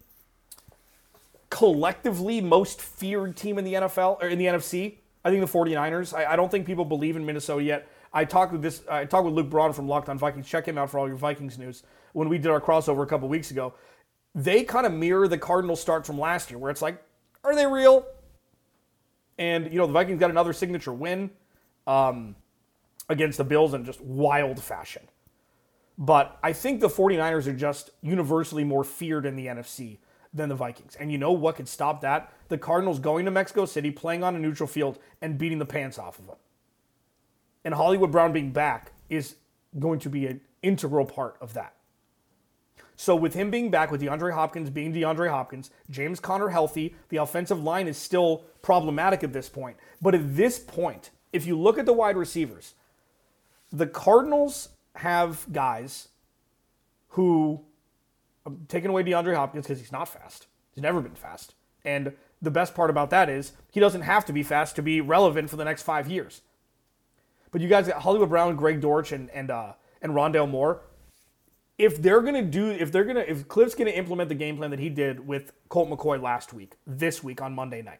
collectively 1.49 2.41
most 2.41 2.81
feared 2.81 3.35
team 3.35 3.57
in 3.57 3.65
the 3.65 3.73
NFL 3.73 4.21
or 4.21 4.27
in 4.27 4.39
the 4.39 4.45
NFC. 4.45 4.97
I 5.23 5.29
think 5.29 5.45
the 5.45 5.57
49ers. 5.57 6.13
I, 6.13 6.33
I 6.33 6.35
don't 6.35 6.49
think 6.49 6.65
people 6.65 6.83
believe 6.83 7.15
in 7.15 7.25
Minnesota 7.25 7.63
yet. 7.63 7.87
I 8.11 8.25
talked 8.25 8.51
with 8.51 8.61
this. 8.61 8.83
I 8.89 9.05
talked 9.05 9.25
with 9.25 9.33
Luke 9.33 9.49
Braun 9.49 9.73
from 9.73 9.87
Locked 9.87 10.09
On 10.09 10.17
Vikings. 10.17 10.47
Check 10.47 10.67
him 10.67 10.77
out 10.77 10.89
for 10.89 10.99
all 10.99 11.07
your 11.07 11.17
Vikings 11.17 11.57
news. 11.57 11.83
When 12.13 12.29
we 12.29 12.37
did 12.37 12.51
our 12.51 12.61
crossover 12.61 13.03
a 13.03 13.05
couple 13.05 13.27
weeks 13.27 13.51
ago, 13.51 13.73
they 14.35 14.63
kind 14.63 14.85
of 14.85 14.93
mirror 14.93 15.27
the 15.27 15.37
Cardinals 15.37 15.81
start 15.81 16.05
from 16.05 16.19
last 16.19 16.49
year, 16.49 16.59
where 16.59 16.71
it's 16.71 16.81
like, 16.81 17.01
are 17.43 17.55
they 17.55 17.65
real? 17.65 18.05
And, 19.37 19.71
you 19.71 19.77
know, 19.77 19.87
the 19.87 19.93
Vikings 19.93 20.19
got 20.19 20.29
another 20.29 20.53
signature 20.53 20.93
win 20.93 21.31
um, 21.87 22.35
against 23.09 23.37
the 23.37 23.43
Bills 23.43 23.73
in 23.73 23.85
just 23.85 24.01
wild 24.01 24.61
fashion. 24.61 25.03
But 25.97 26.39
I 26.41 26.53
think 26.53 26.79
the 26.79 26.89
49ers 26.89 27.47
are 27.47 27.53
just 27.53 27.91
universally 28.01 28.63
more 28.63 28.83
feared 28.83 29.25
in 29.25 29.35
the 29.35 29.47
NFC 29.47 29.99
than 30.33 30.49
the 30.49 30.55
Vikings. 30.55 30.95
And 30.95 31.11
you 31.11 31.17
know 31.17 31.31
what 31.31 31.55
could 31.55 31.67
stop 31.67 32.01
that? 32.01 32.33
The 32.47 32.57
Cardinals 32.57 32.99
going 32.99 33.25
to 33.25 33.31
Mexico 33.31 33.65
City, 33.65 33.91
playing 33.91 34.23
on 34.23 34.35
a 34.35 34.39
neutral 34.39 34.67
field, 34.67 34.97
and 35.21 35.37
beating 35.37 35.59
the 35.59 35.65
pants 35.65 35.99
off 35.99 36.17
of 36.17 36.27
them. 36.27 36.37
And 37.63 37.75
Hollywood 37.75 38.11
Brown 38.11 38.33
being 38.33 38.51
back 38.51 38.93
is 39.09 39.35
going 39.77 39.99
to 39.99 40.09
be 40.09 40.25
an 40.25 40.41
integral 40.61 41.05
part 41.05 41.37
of 41.39 41.53
that. 41.53 41.75
So 42.95 43.15
with 43.15 43.33
him 43.33 43.49
being 43.49 43.71
back, 43.71 43.91
with 43.91 44.01
DeAndre 44.01 44.33
Hopkins 44.33 44.69
being 44.69 44.93
DeAndre 44.93 45.29
Hopkins, 45.29 45.71
James 45.89 46.19
Conner 46.19 46.49
healthy, 46.49 46.95
the 47.09 47.17
offensive 47.17 47.63
line 47.63 47.87
is 47.87 47.97
still 47.97 48.45
problematic 48.61 49.23
at 49.23 49.33
this 49.33 49.49
point. 49.49 49.77
But 50.01 50.15
at 50.15 50.35
this 50.35 50.59
point, 50.59 51.11
if 51.31 51.45
you 51.45 51.57
look 51.57 51.77
at 51.77 51.85
the 51.85 51.93
wide 51.93 52.17
receivers, 52.17 52.75
the 53.71 53.87
Cardinals 53.87 54.69
have 54.95 55.45
guys 55.51 56.09
who 57.09 57.61
I'm 58.45 58.53
um, 58.53 58.65
taking 58.67 58.89
away 58.89 59.03
DeAndre 59.03 59.35
Hopkins 59.35 59.65
because 59.65 59.79
he's 59.79 59.91
not 59.91 60.09
fast. 60.09 60.47
He's 60.73 60.81
never 60.81 61.01
been 61.01 61.15
fast. 61.15 61.55
And 61.85 62.13
the 62.41 62.51
best 62.51 62.75
part 62.75 62.89
about 62.89 63.09
that 63.11 63.29
is 63.29 63.53
he 63.71 63.79
doesn't 63.79 64.01
have 64.01 64.25
to 64.25 64.33
be 64.33 64.43
fast 64.43 64.75
to 64.75 64.81
be 64.81 65.01
relevant 65.01 65.49
for 65.49 65.55
the 65.55 65.65
next 65.65 65.83
five 65.83 66.09
years. 66.09 66.41
But 67.51 67.61
you 67.61 67.67
guys 67.67 67.87
got 67.87 68.01
Hollywood 68.01 68.29
Brown, 68.29 68.55
Greg 68.55 68.81
Dortch, 68.81 69.11
and 69.11 69.29
and 69.29 69.51
uh, 69.51 69.73
and 70.01 70.13
Rondale 70.13 70.49
Moore. 70.49 70.81
If 71.77 72.01
they're 72.01 72.21
gonna 72.21 72.41
do, 72.41 72.69
if 72.69 72.91
they're 72.91 73.03
gonna, 73.03 73.21
if 73.27 73.47
Cliff's 73.47 73.75
gonna 73.75 73.91
implement 73.91 74.29
the 74.29 74.35
game 74.35 74.57
plan 74.57 74.71
that 74.71 74.79
he 74.79 74.89
did 74.89 75.25
with 75.25 75.53
Colt 75.69 75.89
McCoy 75.89 76.21
last 76.21 76.53
week, 76.53 76.73
this 76.85 77.23
week 77.23 77.41
on 77.41 77.53
Monday 77.53 77.81
night, 77.81 77.99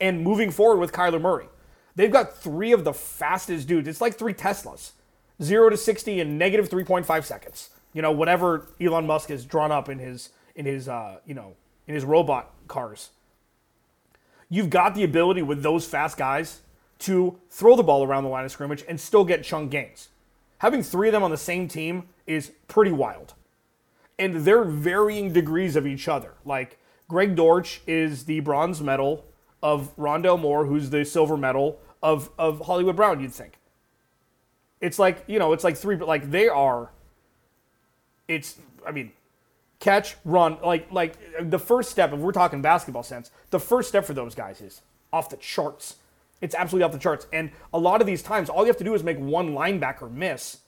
and 0.00 0.22
moving 0.22 0.50
forward 0.50 0.78
with 0.78 0.92
Kyler 0.92 1.20
Murray, 1.20 1.46
they've 1.94 2.10
got 2.10 2.36
three 2.36 2.72
of 2.72 2.84
the 2.84 2.92
fastest 2.92 3.68
dudes. 3.68 3.86
It's 3.86 4.00
like 4.00 4.16
three 4.16 4.34
Teslas, 4.34 4.92
zero 5.42 5.70
to 5.70 5.76
sixty 5.76 6.20
in 6.20 6.38
negative 6.38 6.68
three 6.68 6.84
point 6.84 7.06
five 7.06 7.24
seconds. 7.26 7.70
You 7.92 8.02
know, 8.02 8.12
whatever 8.12 8.68
Elon 8.80 9.06
Musk 9.06 9.30
has 9.30 9.44
drawn 9.44 9.72
up 9.72 9.88
in 9.88 9.98
his 9.98 10.30
in 10.54 10.66
his 10.66 10.88
uh, 10.88 11.18
you 11.26 11.34
know 11.34 11.54
in 11.86 11.94
his 11.94 12.04
robot 12.04 12.52
cars. 12.68 13.10
You've 14.48 14.70
got 14.70 14.94
the 14.94 15.04
ability 15.04 15.42
with 15.42 15.62
those 15.62 15.86
fast 15.86 16.16
guys 16.16 16.60
to 17.00 17.38
throw 17.50 17.76
the 17.76 17.82
ball 17.82 18.04
around 18.04 18.24
the 18.24 18.30
line 18.30 18.44
of 18.44 18.52
scrimmage 18.52 18.84
and 18.88 19.00
still 19.00 19.24
get 19.24 19.44
chunk 19.44 19.70
gains. 19.70 20.08
Having 20.58 20.82
three 20.82 21.08
of 21.08 21.12
them 21.12 21.22
on 21.22 21.30
the 21.30 21.36
same 21.36 21.68
team 21.68 22.08
is 22.26 22.52
pretty 22.68 22.92
wild. 22.92 23.34
And 24.18 24.44
they're 24.44 24.64
varying 24.64 25.32
degrees 25.32 25.76
of 25.76 25.86
each 25.86 26.08
other. 26.08 26.34
Like 26.44 26.78
Greg 27.08 27.36
Dortch 27.36 27.80
is 27.86 28.24
the 28.24 28.40
bronze 28.40 28.82
medal 28.82 29.24
of 29.62 29.96
Rondale 29.96 30.38
Moore, 30.38 30.66
who's 30.66 30.90
the 30.90 31.04
silver 31.04 31.36
medal 31.36 31.80
of, 32.02 32.30
of 32.38 32.66
Hollywood 32.66 32.96
Brown, 32.96 33.20
you'd 33.20 33.32
think. 33.32 33.54
It's 34.80 34.98
like, 34.98 35.24
you 35.26 35.38
know, 35.38 35.52
it's 35.52 35.64
like 35.64 35.76
three, 35.76 35.96
but 35.96 36.08
like 36.08 36.30
they 36.30 36.48
are, 36.48 36.90
it's, 38.28 38.58
I 38.86 38.92
mean, 38.92 39.12
catch, 39.78 40.16
run, 40.24 40.58
like, 40.62 40.90
like 40.90 41.16
the 41.40 41.58
first 41.58 41.90
step, 41.90 42.12
if 42.12 42.18
we're 42.18 42.32
talking 42.32 42.62
basketball 42.62 43.02
sense, 43.02 43.30
the 43.50 43.60
first 43.60 43.88
step 43.88 44.04
for 44.04 44.14
those 44.14 44.34
guys 44.34 44.60
is 44.60 44.82
off 45.12 45.28
the 45.28 45.36
charts 45.36 45.96
it's 46.40 46.54
absolutely 46.54 46.84
off 46.84 46.92
the 46.92 46.98
charts. 46.98 47.26
And 47.32 47.50
a 47.72 47.78
lot 47.78 48.00
of 48.00 48.06
these 48.06 48.22
times, 48.22 48.48
all 48.48 48.62
you 48.62 48.68
have 48.68 48.76
to 48.78 48.84
do 48.84 48.94
is 48.94 49.02
make 49.02 49.18
one 49.18 49.52
linebacker 49.52 50.10
miss 50.10 50.58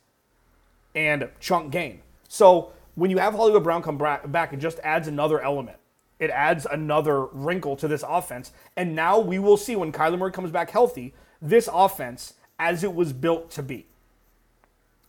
and 0.94 1.28
chunk 1.40 1.72
gain. 1.72 2.02
So 2.28 2.72
when 2.94 3.10
you 3.10 3.18
have 3.18 3.34
Hollywood 3.34 3.64
Brown 3.64 3.82
come 3.82 3.96
back, 3.98 4.52
it 4.52 4.58
just 4.58 4.78
adds 4.80 5.08
another 5.08 5.40
element. 5.40 5.78
It 6.18 6.30
adds 6.30 6.66
another 6.70 7.24
wrinkle 7.26 7.74
to 7.76 7.88
this 7.88 8.04
offense. 8.06 8.52
And 8.76 8.94
now 8.94 9.18
we 9.18 9.38
will 9.38 9.56
see 9.56 9.74
when 9.76 9.92
Kyler 9.92 10.18
Murray 10.18 10.30
comes 10.30 10.50
back 10.50 10.70
healthy, 10.70 11.14
this 11.40 11.68
offense 11.72 12.34
as 12.58 12.84
it 12.84 12.94
was 12.94 13.12
built 13.12 13.50
to 13.52 13.62
be 13.62 13.86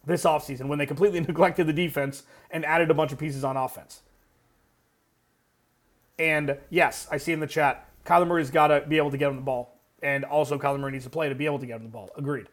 this 0.06 0.24
offseason 0.24 0.68
when 0.68 0.80
they 0.80 0.86
completely 0.86 1.20
neglected 1.28 1.68
the 1.68 1.74
defense 1.74 2.24
and 2.52 2.66
added 2.66 2.92
a 2.92 2.94
bunch 2.94 3.12
of 3.12 3.18
pieces 3.20 3.44
on 3.44 3.58
offense. 3.58 4.02
And 6.20 6.58
yes, 6.70 7.08
I 7.12 7.18
see 7.18 7.34
in 7.34 7.40
the 7.40 7.48
chat, 7.48 7.90
Kyler 8.06 8.28
Murray's 8.28 8.52
got 8.52 8.68
to 8.68 8.82
be 8.82 8.98
able 8.98 9.12
to 9.12 9.18
get 9.18 9.30
him 9.30 9.38
the 9.38 9.42
ball 9.42 9.80
and 10.04 10.26
also 10.26 10.60
Kyler 10.60 10.80
Murray 10.80 10.92
needs 10.92 11.06
to 11.06 11.10
play 11.10 11.30
to 11.30 11.36
be 11.36 11.46
able 11.46 11.60
to 11.60 11.66
get 11.66 11.78
him 11.78 11.84
the 11.84 11.90
ball. 11.90 12.10
Agreed. 12.18 12.48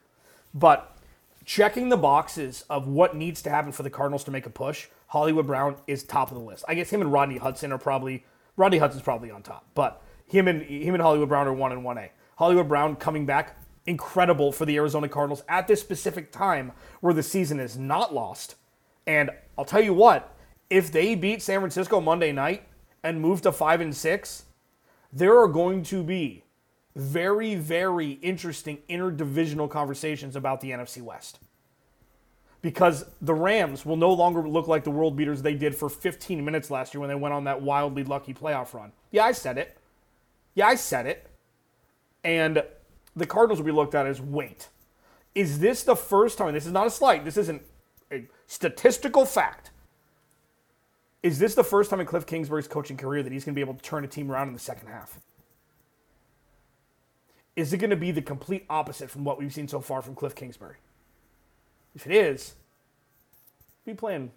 But 0.55 0.97
checking 1.45 1.89
the 1.89 1.97
boxes 1.97 2.65
of 2.71 2.87
what 2.87 3.17
needs 3.17 3.43
to 3.43 3.51
happen 3.51 3.73
for 3.73 3.83
the 3.83 3.91
Cardinals 3.91 4.25
to 4.25 4.31
make 4.31 4.47
a 4.47 4.51
push, 4.51 4.87
Hollywood 5.09 5.47
Brown 5.47 5.77
is 5.87 6.05
top 6.05 6.31
of 6.31 6.39
the 6.39 6.45
list. 6.45 6.65
I 6.69 6.75
guess 6.75 6.91
him 6.91 7.01
and 7.01 7.13
Rodney 7.13 7.39
Hudson 7.39 7.73
are 7.73 7.79
probably 7.79 8.25
Rodney 8.57 8.79
Hudson's 8.79 9.03
probably 9.03 9.31
on 9.31 9.43
top, 9.43 9.67
but 9.75 10.03
him 10.27 10.47
and 10.47 10.63
him 10.63 10.95
and 10.95 11.03
Hollywood 11.03 11.29
Brown 11.29 11.47
are 11.47 11.53
one 11.53 11.73
and 11.73 11.85
one 11.85 11.99
A. 11.99 12.11
Hollywood 12.37 12.69
Brown 12.69 12.97
coming 12.97 13.27
back, 13.27 13.57
incredible 13.87 14.53
for 14.53 14.67
the 14.67 14.77
Arizona 14.77 15.09
Cardinals 15.09 15.43
at 15.49 15.67
this 15.67 15.81
specific 15.81 16.33
time 16.33 16.73
where 17.01 17.15
the 17.15 17.23
season 17.23 17.59
is 17.61 17.77
not 17.77 18.15
lost. 18.15 18.57
And 19.07 19.31
I'll 19.59 19.65
tell 19.65 19.81
you 19.81 19.95
what, 19.95 20.35
if 20.69 20.93
they 20.93 21.15
beat 21.15 21.43
San 21.43 21.61
Francisco 21.61 22.01
Monday 22.01 22.33
night 22.33 22.65
and 23.03 23.21
move 23.21 23.43
to 23.43 23.53
five 23.53 23.81
and 23.81 23.95
six, 23.95 24.45
there 25.13 25.39
are 25.39 25.49
going 25.49 25.83
to 25.85 26.03
be 26.03 26.45
very, 26.95 27.55
very 27.55 28.13
interesting 28.23 28.79
interdivisional 28.89 29.69
conversations 29.71 30.37
about 30.37 30.61
the 30.61 30.71
NFC 30.71 31.03
West. 31.03 31.39
Because 32.63 33.07
the 33.23 33.33
Rams 33.33 33.87
will 33.87 33.97
no 33.97 34.13
longer 34.13 34.47
look 34.47 34.69
like 34.69 34.85
the 34.85 34.91
world 34.91 35.17
beaters 35.17 35.41
they 35.41 35.55
did 35.55 35.75
for 35.75 35.89
15 35.89 36.45
minutes 36.45 36.71
last 36.71 36.93
year 36.93 37.01
when 37.01 37.09
they 37.09 37.15
went 37.15 37.33
on 37.33 37.45
that 37.45 37.63
wildly 37.63 38.05
lucky 38.05 38.35
playoff 38.35 38.75
run. 38.75 38.93
Yeah, 39.11 39.25
I 39.25 39.33
said 39.33 39.57
it. 39.57 39.79
Yeah, 40.55 40.67
I 40.67 40.75
said 40.75 41.07
it. 41.07 41.27
And 42.23 42.63
the 43.17 43.27
Cardinals 43.27 43.59
will 43.59 43.67
be 43.67 43.73
looked 43.73 43.95
at 43.95 44.07
as 44.07 44.21
wait. 44.21 44.69
Is 45.35 45.61
this 45.61 45.83
the 45.83 45.97
first 45.97 46.39
time? 46.39 46.55
This 46.55 46.67
is 46.67 46.73
not 46.73 46.87
a 46.87 46.91
slight. 46.91 47.25
This 47.25 47.37
isn't 47.37 47.63
a 48.11 48.27
statistical 48.47 49.25
fact. 49.25 49.71
Is 51.23 51.39
this 51.39 51.55
the 51.55 51.65
first 51.65 51.91
time 51.91 52.01
in 52.01 52.07
Cliff 52.07 52.27
Kingsbury's 52.27 52.67
coaching 52.67 52.97
career 52.97 53.23
that 53.23 53.33
he's 53.33 53.45
going 53.45 53.55
to 53.55 53.57
be 53.57 53.61
able 53.61 53.75
to 53.75 53.83
turn 53.83 54.05
a 54.05 54.09
team 54.09 54.31
around 54.31 54.49
in 54.49 54.55
the 54.55 54.61
second 54.61 54.89
half? 54.89 55.21
is 57.61 57.73
it 57.73 57.79
going 57.79 57.91
to 57.91 57.97
be 57.97 58.11
the 58.11 58.23
complete 58.23 58.65
opposite 58.71 59.11
from 59.11 59.25
what 59.25 59.39
we've 59.39 59.53
seen 59.53 59.69
so 59.69 59.81
far 59.81 60.03
from 60.03 60.15
Cliff 60.15 60.35
Kingsbury? 60.35 60.77
If 61.95 62.07
it 62.07 62.13
is, 62.13 62.55
be 63.85 63.95
playing 63.95 64.31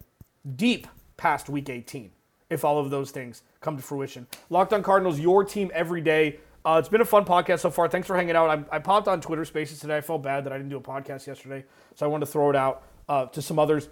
deep 0.56 0.86
past 1.16 1.48
week 1.48 1.70
18 1.70 2.10
if 2.50 2.64
all 2.64 2.78
of 2.78 2.90
those 2.90 3.10
things 3.10 3.42
come 3.60 3.76
to 3.76 3.82
fruition. 3.82 4.26
Locked 4.50 4.72
on 4.72 4.82
Cardinals, 4.82 5.18
your 5.18 5.44
team 5.44 5.70
every 5.72 6.00
day. 6.00 6.38
Uh, 6.64 6.78
it's 6.78 6.88
been 6.88 7.02
a 7.02 7.04
fun 7.04 7.24
podcast 7.26 7.60
so 7.60 7.70
far. 7.70 7.88
Thanks 7.88 8.06
for 8.06 8.16
hanging 8.16 8.36
out. 8.36 8.48
I, 8.48 8.76
I, 8.76 8.78
popped 8.78 9.06
on 9.06 9.20
Twitter 9.20 9.44
Spaces 9.44 9.80
today. 9.80 9.98
I 9.98 10.00
felt 10.00 10.22
bad 10.22 10.44
that 10.44 10.52
I 10.52 10.56
didn't 10.56 10.70
do 10.70 10.78
a 10.78 10.80
podcast 10.80 11.26
yesterday, 11.26 11.64
so 11.94 12.06
I 12.06 12.08
wanted 12.08 12.24
to 12.24 12.32
throw 12.32 12.48
it 12.48 12.56
out 12.56 12.82
uh, 13.06 13.26
to 13.26 13.42
some 13.42 13.58
others. 13.58 13.90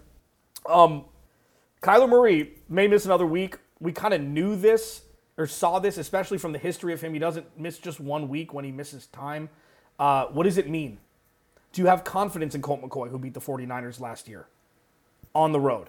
Um, 0.65 1.05
Kyler 1.83 2.09
Murray 2.09 2.55
may 2.71 2.87
miss 2.89 3.05
another 3.05 3.27
week. 3.27 3.59
We 3.79 3.93
kind 3.93 4.15
of 4.15 4.23
knew 4.23 4.57
this 4.57 5.03
or 5.37 5.47
saw 5.47 5.81
this, 5.81 5.99
especially 5.99 6.39
from 6.39 6.53
the 6.53 6.59
history 6.59 6.95
of 6.95 7.01
him. 7.03 7.13
He 7.13 7.19
doesn't 7.19 7.59
miss 7.59 7.79
just 7.79 8.01
one 8.01 8.29
week 8.29 8.55
when 8.55 8.65
he 8.65 8.73
misses 8.73 9.07
time. 9.07 9.51
Uh, 9.99 10.27
what 10.27 10.45
does 10.45 10.57
it 10.57 10.69
mean? 10.69 10.99
Do 11.73 11.83
you 11.83 11.89
have 11.89 12.05
confidence 12.05 12.55
in 12.55 12.63
Colt 12.63 12.81
McCoy, 12.81 13.11
who 13.11 13.19
beat 13.19 13.35
the 13.35 13.41
49ers 13.41 14.01
last 14.01 14.29
year 14.29 14.47
on 15.35 15.53
the 15.53 15.61
road? 15.61 15.89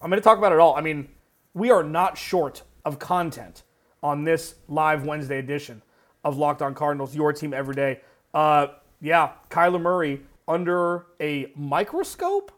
I'm 0.00 0.10
going 0.10 0.20
to 0.20 0.24
talk 0.24 0.38
about 0.38 0.52
it 0.52 0.58
all. 0.58 0.76
I 0.76 0.80
mean, 0.80 1.08
we 1.54 1.70
are 1.70 1.82
not 1.82 2.18
short 2.18 2.62
of 2.84 3.00
content 3.00 3.62
on 4.06 4.22
this 4.22 4.54
live 4.68 5.04
Wednesday 5.04 5.40
edition 5.40 5.82
of 6.22 6.38
Locked 6.38 6.62
On 6.62 6.76
Cardinals, 6.76 7.16
your 7.16 7.32
team 7.32 7.52
every 7.52 7.74
day. 7.74 8.00
Uh, 8.32 8.68
yeah, 9.00 9.32
Kyler 9.50 9.80
Murray 9.80 10.20
under 10.46 11.06
a 11.20 11.50
microscope, 11.56 12.52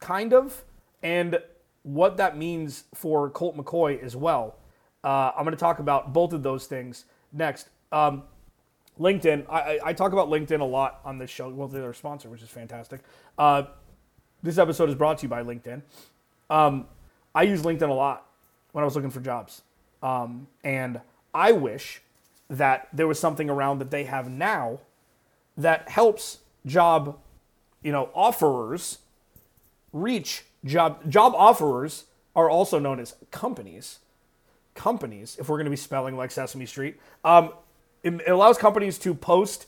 kind 0.00 0.32
of, 0.32 0.64
and 1.02 1.38
what 1.82 2.16
that 2.16 2.38
means 2.38 2.84
for 2.94 3.28
Colt 3.28 3.58
McCoy 3.58 4.02
as 4.02 4.16
well. 4.16 4.56
Uh, 5.04 5.32
I'm 5.36 5.44
going 5.44 5.54
to 5.54 5.60
talk 5.60 5.80
about 5.80 6.14
both 6.14 6.32
of 6.32 6.42
those 6.42 6.66
things 6.66 7.04
next. 7.30 7.68
Um, 7.92 8.22
LinkedIn, 8.98 9.44
I, 9.50 9.78
I, 9.84 9.92
talk 9.92 10.14
about 10.14 10.28
LinkedIn 10.28 10.60
a 10.60 10.64
lot 10.64 11.00
on 11.04 11.18
this 11.18 11.28
show. 11.28 11.50
Well, 11.50 11.68
they're 11.68 11.82
their 11.82 11.92
sponsor, 11.92 12.30
which 12.30 12.40
is 12.40 12.48
fantastic. 12.48 13.02
Uh, 13.36 13.64
this 14.42 14.56
episode 14.56 14.88
is 14.88 14.94
brought 14.94 15.18
to 15.18 15.24
you 15.24 15.28
by 15.28 15.42
LinkedIn. 15.42 15.82
Um, 16.48 16.86
I 17.34 17.42
use 17.42 17.60
LinkedIn 17.60 17.90
a 17.90 17.92
lot 17.92 18.26
when 18.72 18.80
I 18.80 18.86
was 18.86 18.96
looking 18.96 19.10
for 19.10 19.20
jobs. 19.20 19.60
Um, 20.06 20.46
and 20.62 21.00
I 21.34 21.50
wish 21.50 22.00
that 22.48 22.86
there 22.92 23.08
was 23.08 23.18
something 23.18 23.50
around 23.50 23.80
that 23.80 23.90
they 23.90 24.04
have 24.04 24.30
now 24.30 24.78
that 25.56 25.88
helps 25.88 26.38
job, 26.64 27.18
you 27.82 27.90
know, 27.90 28.10
offerers 28.14 28.98
reach 29.92 30.44
job 30.64 31.10
job 31.10 31.32
offerers 31.34 32.04
are 32.36 32.48
also 32.48 32.78
known 32.78 33.00
as 33.00 33.16
companies. 33.32 33.98
Companies, 34.74 35.36
if 35.40 35.48
we're 35.48 35.56
going 35.56 35.64
to 35.64 35.70
be 35.70 35.76
spelling 35.76 36.16
like 36.16 36.30
Sesame 36.30 36.66
Street, 36.66 37.00
um, 37.24 37.52
it, 38.04 38.12
it 38.12 38.30
allows 38.30 38.58
companies 38.58 38.98
to 38.98 39.12
post, 39.12 39.66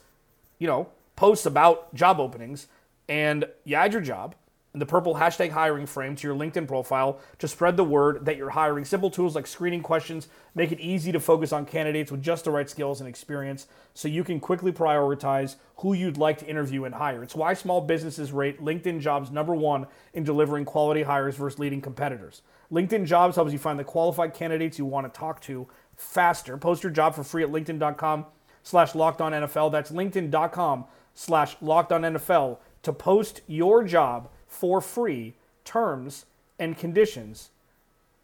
you 0.61 0.68
know, 0.68 0.88
posts 1.16 1.46
about 1.46 1.92
job 1.94 2.20
openings, 2.20 2.68
and 3.09 3.44
you 3.64 3.74
add 3.74 3.92
your 3.92 4.03
job, 4.03 4.37
the 4.75 4.87
purple 4.87 5.15
hashtag 5.15 5.51
hiring 5.51 5.87
frame 5.87 6.15
to 6.15 6.29
your 6.29 6.37
LinkedIn 6.37 6.69
profile 6.69 7.19
to 7.39 7.49
spread 7.49 7.77
the 7.77 7.85
word 7.85 8.27
that 8.27 8.37
you're 8.37 8.51
hiring. 8.51 8.85
Simple 8.85 9.11
tools 9.11 9.35
like 9.35 9.47
screening 9.47 9.83
questions 9.83 10.29
make 10.55 10.71
it 10.73 10.81
easy 10.81 11.11
to 11.11 11.21
focus 11.21 11.53
on 11.53 11.65
candidates 11.65 12.13
with 12.13 12.23
just 12.23 12.45
the 12.45 12.51
right 12.51 12.69
skills 12.69 13.01
and 13.01 13.09
experience 13.09 13.67
so 13.95 14.09
you 14.09 14.23
can 14.23 14.39
quickly 14.39 14.71
prioritize 14.71 15.57
who 15.77 15.95
you'd 15.95 16.19
like 16.19 16.39
to 16.39 16.47
interview 16.47 16.85
and 16.85 16.97
hire. 16.97 17.23
It's 17.23 17.35
why 17.35 17.55
small 17.55 17.81
businesses 17.81 18.31
rate 18.31 18.61
LinkedIn 18.61 19.01
jobs 19.01 19.31
number 19.31 19.55
one 19.55 19.87
in 20.13 20.23
delivering 20.23 20.67
quality 20.67 21.03
hires 21.03 21.37
versus 21.37 21.59
leading 21.59 21.81
competitors. 21.81 22.43
LinkedIn 22.71 23.07
jobs 23.07 23.37
helps 23.37 23.53
you 23.53 23.59
find 23.59 23.79
the 23.79 23.85
qualified 23.85 24.35
candidates 24.35 24.79
you 24.79 24.85
want 24.85 25.13
to 25.13 25.19
talk 25.19 25.41
to 25.43 25.67
faster. 25.97 26.59
Post 26.59 26.83
your 26.83 26.93
job 26.93 27.15
for 27.15 27.25
free 27.25 27.43
at 27.43 27.49
linkedin.com 27.49 28.27
slash 28.63 28.95
locked 28.95 29.23
on 29.23 29.33
NFL. 29.33 29.73
That's 29.73 29.91
linkedin.com 29.91 30.85
slash 31.15 31.57
locked 31.63 31.91
on 31.91 32.03
NFL 32.03 32.59
to 32.83 32.93
post 32.93 33.41
your 33.47 33.83
job 33.83 34.29
for 34.59 34.81
free. 34.81 35.35
Terms 35.64 36.27
and 36.59 36.77
conditions 36.77 37.51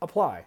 apply. 0.01 0.47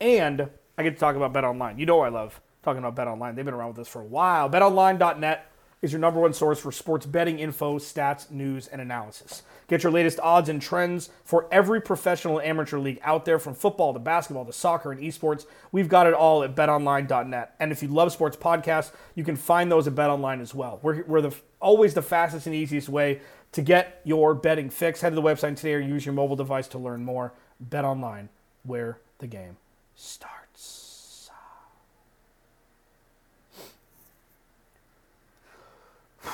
And 0.00 0.48
I 0.78 0.82
get 0.82 0.94
to 0.94 1.00
talk 1.00 1.16
about 1.16 1.32
Bet 1.32 1.44
Online. 1.44 1.78
You 1.78 1.86
know 1.86 2.00
I 2.00 2.08
love 2.08 2.40
talking 2.62 2.78
about 2.78 2.94
Bet 2.94 3.08
Online. 3.08 3.34
They've 3.34 3.44
been 3.44 3.54
around 3.54 3.68
with 3.68 3.80
us 3.80 3.88
for 3.88 4.00
a 4.00 4.04
while. 4.04 4.50
BetOnline.net 4.50 5.50
is 5.82 5.92
your 5.92 6.00
number 6.00 6.18
one 6.20 6.32
source 6.32 6.58
for 6.58 6.72
sports 6.72 7.06
betting 7.06 7.38
info, 7.38 7.78
stats, 7.78 8.30
news, 8.30 8.66
and 8.66 8.80
analysis. 8.80 9.42
Get 9.68 9.82
your 9.82 9.92
latest 9.92 10.18
odds 10.20 10.48
and 10.48 10.60
trends 10.60 11.10
for 11.24 11.46
every 11.52 11.80
professional 11.80 12.40
amateur 12.40 12.78
league 12.78 12.98
out 13.02 13.24
there, 13.24 13.38
from 13.38 13.54
football 13.54 13.92
to 13.92 13.98
basketball 13.98 14.44
to 14.46 14.52
soccer 14.52 14.90
and 14.90 15.00
esports. 15.00 15.46
We've 15.72 15.88
got 15.88 16.06
it 16.06 16.14
all 16.14 16.42
at 16.42 16.54
betonline.net. 16.54 17.54
And 17.60 17.72
if 17.72 17.82
you 17.82 17.88
love 17.88 18.10
sports 18.12 18.36
podcasts, 18.36 18.90
you 19.14 19.22
can 19.22 19.36
find 19.36 19.70
those 19.70 19.86
at 19.86 19.94
betonline 19.94 20.40
as 20.40 20.54
well. 20.54 20.80
We're, 20.82 21.04
we're 21.04 21.20
the, 21.20 21.34
always 21.60 21.94
the 21.94 22.02
fastest 22.02 22.46
and 22.46 22.54
easiest 22.54 22.88
way 22.88 23.20
to 23.56 23.62
get 23.62 24.02
your 24.04 24.34
betting 24.34 24.68
fix. 24.68 25.00
Head 25.00 25.08
to 25.10 25.16
the 25.16 25.22
website 25.22 25.56
today 25.56 25.72
or 25.72 25.78
use 25.78 26.04
your 26.04 26.12
mobile 26.12 26.36
device 26.36 26.68
to 26.68 26.78
learn 26.78 27.02
more. 27.02 27.32
Bet 27.58 27.86
online, 27.86 28.28
where 28.64 28.98
the 29.18 29.26
game 29.26 29.56
starts. 29.96 31.30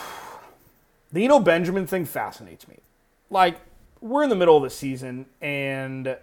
The 1.13 1.27
Eno 1.27 1.39
Benjamin 1.41 1.87
thing 1.87 2.07
fascinates 2.07 2.67
me. 2.67 2.79
Like, 3.31 3.61
we're 4.01 4.23
in 4.25 4.31
the 4.31 4.35
middle 4.35 4.57
of 4.57 4.63
the 4.63 4.71
season, 4.71 5.27
and 5.43 6.17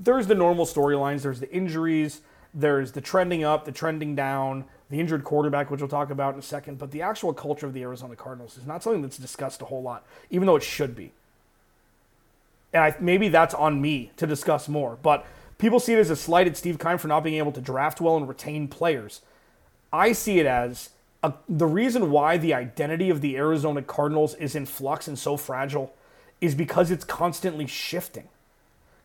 there's 0.00 0.26
the 0.26 0.34
normal 0.34 0.64
storylines. 0.64 1.22
There's 1.22 1.38
the 1.38 1.52
injuries. 1.54 2.22
There's 2.54 2.92
the 2.92 3.00
trending 3.00 3.44
up, 3.44 3.64
the 3.64 3.72
trending 3.72 4.14
down, 4.14 4.64
the 4.90 5.00
injured 5.00 5.24
quarterback, 5.24 5.70
which 5.70 5.80
we'll 5.80 5.88
talk 5.88 6.10
about 6.10 6.34
in 6.34 6.40
a 6.40 6.42
second. 6.42 6.78
But 6.78 6.90
the 6.90 7.02
actual 7.02 7.32
culture 7.32 7.66
of 7.66 7.72
the 7.72 7.82
Arizona 7.82 8.14
Cardinals 8.14 8.58
is 8.58 8.66
not 8.66 8.82
something 8.82 9.02
that's 9.02 9.16
discussed 9.16 9.62
a 9.62 9.64
whole 9.64 9.82
lot, 9.82 10.04
even 10.30 10.46
though 10.46 10.56
it 10.56 10.62
should 10.62 10.94
be. 10.94 11.12
And 12.72 12.84
I, 12.84 12.96
maybe 13.00 13.28
that's 13.28 13.54
on 13.54 13.80
me 13.80 14.12
to 14.16 14.26
discuss 14.26 14.68
more. 14.68 14.98
But 15.02 15.26
people 15.58 15.80
see 15.80 15.94
it 15.94 15.98
as 15.98 16.10
a 16.10 16.16
slight 16.16 16.46
at 16.46 16.56
Steve 16.56 16.78
Keim 16.78 16.98
for 16.98 17.08
not 17.08 17.24
being 17.24 17.36
able 17.36 17.52
to 17.52 17.60
draft 17.60 18.00
well 18.00 18.16
and 18.16 18.28
retain 18.28 18.68
players. 18.68 19.22
I 19.92 20.12
see 20.12 20.38
it 20.38 20.46
as 20.46 20.90
a, 21.22 21.32
the 21.48 21.66
reason 21.66 22.10
why 22.10 22.36
the 22.36 22.54
identity 22.54 23.10
of 23.10 23.20
the 23.20 23.36
Arizona 23.36 23.82
Cardinals 23.82 24.34
is 24.34 24.54
in 24.54 24.66
flux 24.66 25.06
and 25.06 25.18
so 25.18 25.36
fragile 25.36 25.94
is 26.40 26.54
because 26.54 26.90
it's 26.90 27.04
constantly 27.04 27.66
shifting, 27.66 28.28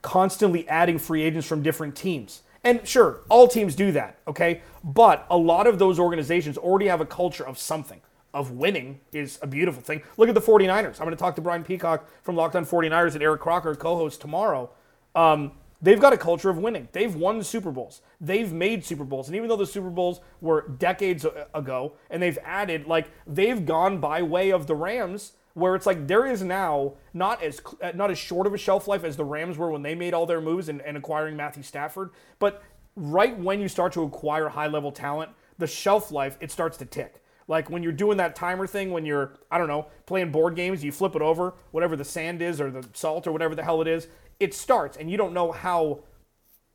constantly 0.02 0.68
adding 0.68 0.98
free 0.98 1.22
agents 1.22 1.48
from 1.48 1.62
different 1.62 1.96
teams. 1.96 2.42
And 2.67 2.86
sure, 2.86 3.21
all 3.30 3.47
teams 3.47 3.75
do 3.75 3.93
that, 3.93 4.19
okay? 4.27 4.60
But 4.84 5.25
a 5.30 5.38
lot 5.38 5.67
of 5.67 5.80
those 5.80 5.99
organizations 5.99 6.58
already 6.58 6.88
have 6.88 6.99
a 6.99 7.06
culture 7.06 7.47
of 7.47 7.58
something. 7.58 8.01
Of 8.34 8.51
winning 8.51 8.99
is 9.13 9.39
a 9.41 9.47
beautiful 9.47 9.82
thing. 9.82 10.01
Look 10.17 10.27
at 10.27 10.36
the 10.36 10.41
49ers. 10.41 10.99
I'm 10.99 11.06
going 11.06 11.12
to 11.12 11.15
talk 11.15 11.38
to 11.38 11.41
Brian 11.41 11.63
Peacock 11.63 12.10
from 12.23 12.36
Locked 12.36 12.58
On 12.58 12.65
49ers 12.65 13.13
and 13.13 13.23
Eric 13.23 13.39
Crocker, 13.39 13.73
co 13.73 13.95
host, 13.95 14.19
tomorrow. 14.19 14.69
Um, 15.15 15.53
they've 15.82 15.99
got 15.99 16.12
a 16.12 16.17
culture 16.17 16.49
of 16.49 16.58
winning. 16.58 16.89
They've 16.91 17.15
won 17.15 17.41
Super 17.41 17.71
Bowls. 17.71 18.01
They've 18.19 18.51
made 18.51 18.84
Super 18.84 19.06
Bowls. 19.06 19.27
And 19.27 19.38
even 19.38 19.47
though 19.47 19.56
the 19.56 19.65
Super 19.65 19.89
Bowls 19.89 20.19
were 20.41 20.67
decades 20.67 21.25
ago 21.53 21.93
and 22.10 22.21
they've 22.21 22.38
added, 22.43 22.86
like, 22.86 23.10
they've 23.25 23.65
gone 23.65 23.99
by 23.99 24.21
way 24.21 24.51
of 24.51 24.67
the 24.67 24.75
Rams 24.75 25.32
where 25.58 25.74
it's 25.74 25.88
like 25.88 26.06
there 26.06 26.28
is 26.28 26.43
now 26.43 26.93
not 27.15 27.41
as 27.41 27.60
uh, 27.82 27.91
not 27.96 28.12
as 28.12 28.20
short 28.20 28.46
of 28.46 28.54
a 28.54 28.58
shelf 28.60 28.88
life 28.88 29.04
as 29.04 29.17
the 29.17 29.26
Rams 29.26 29.58
were 29.58 29.72
when 29.72 29.82
they 29.82 29.96
made 29.96 30.13
all 30.13 30.28
their 30.28 30.39
moves 30.39 30.70
and, 30.70 30.82
and 30.82 30.96
acquiring 30.96 31.36
Matthew 31.36 31.63
Stafford. 31.63 32.12
But 32.38 32.62
right 32.96 33.36
when 33.39 33.60
you 33.60 33.67
start 33.67 33.91
to 33.93 34.04
acquire 34.04 34.50
high 34.50 34.67
level 34.67 34.91
talent, 34.91 35.32
the 35.58 35.65
shelf 35.65 36.12
life 36.12 36.38
it 36.39 36.52
starts 36.52 36.78
to 36.78 36.86
tick. 36.86 37.24
Like 37.48 37.72
when 37.72 37.82
you're 37.82 37.91
doing 37.91 38.17
that 38.17 38.36
timer 38.36 38.67
thing, 38.67 38.91
when 38.91 39.04
you're 39.04 39.34
I 39.50 39.58
don't 39.58 39.67
know 39.67 39.88
playing 40.06 40.32
board 40.32 40.56
games, 40.56 40.84
you 40.84 40.91
flip 40.91 41.15
it 41.15 41.24
over, 41.24 41.56
whatever 41.72 41.96
the 41.96 42.06
sand 42.06 42.43
is 42.43 42.62
or 42.62 42.70
the 42.70 42.88
salt 42.93 43.26
or 43.26 43.32
whatever 43.32 43.56
the 43.56 43.63
hell 43.63 43.82
it 43.82 43.88
is, 43.88 44.08
it 44.39 44.54
starts, 44.54 44.96
and 44.96 45.10
you 45.10 45.17
don't 45.17 45.34
know 45.34 45.52
how 45.52 46.04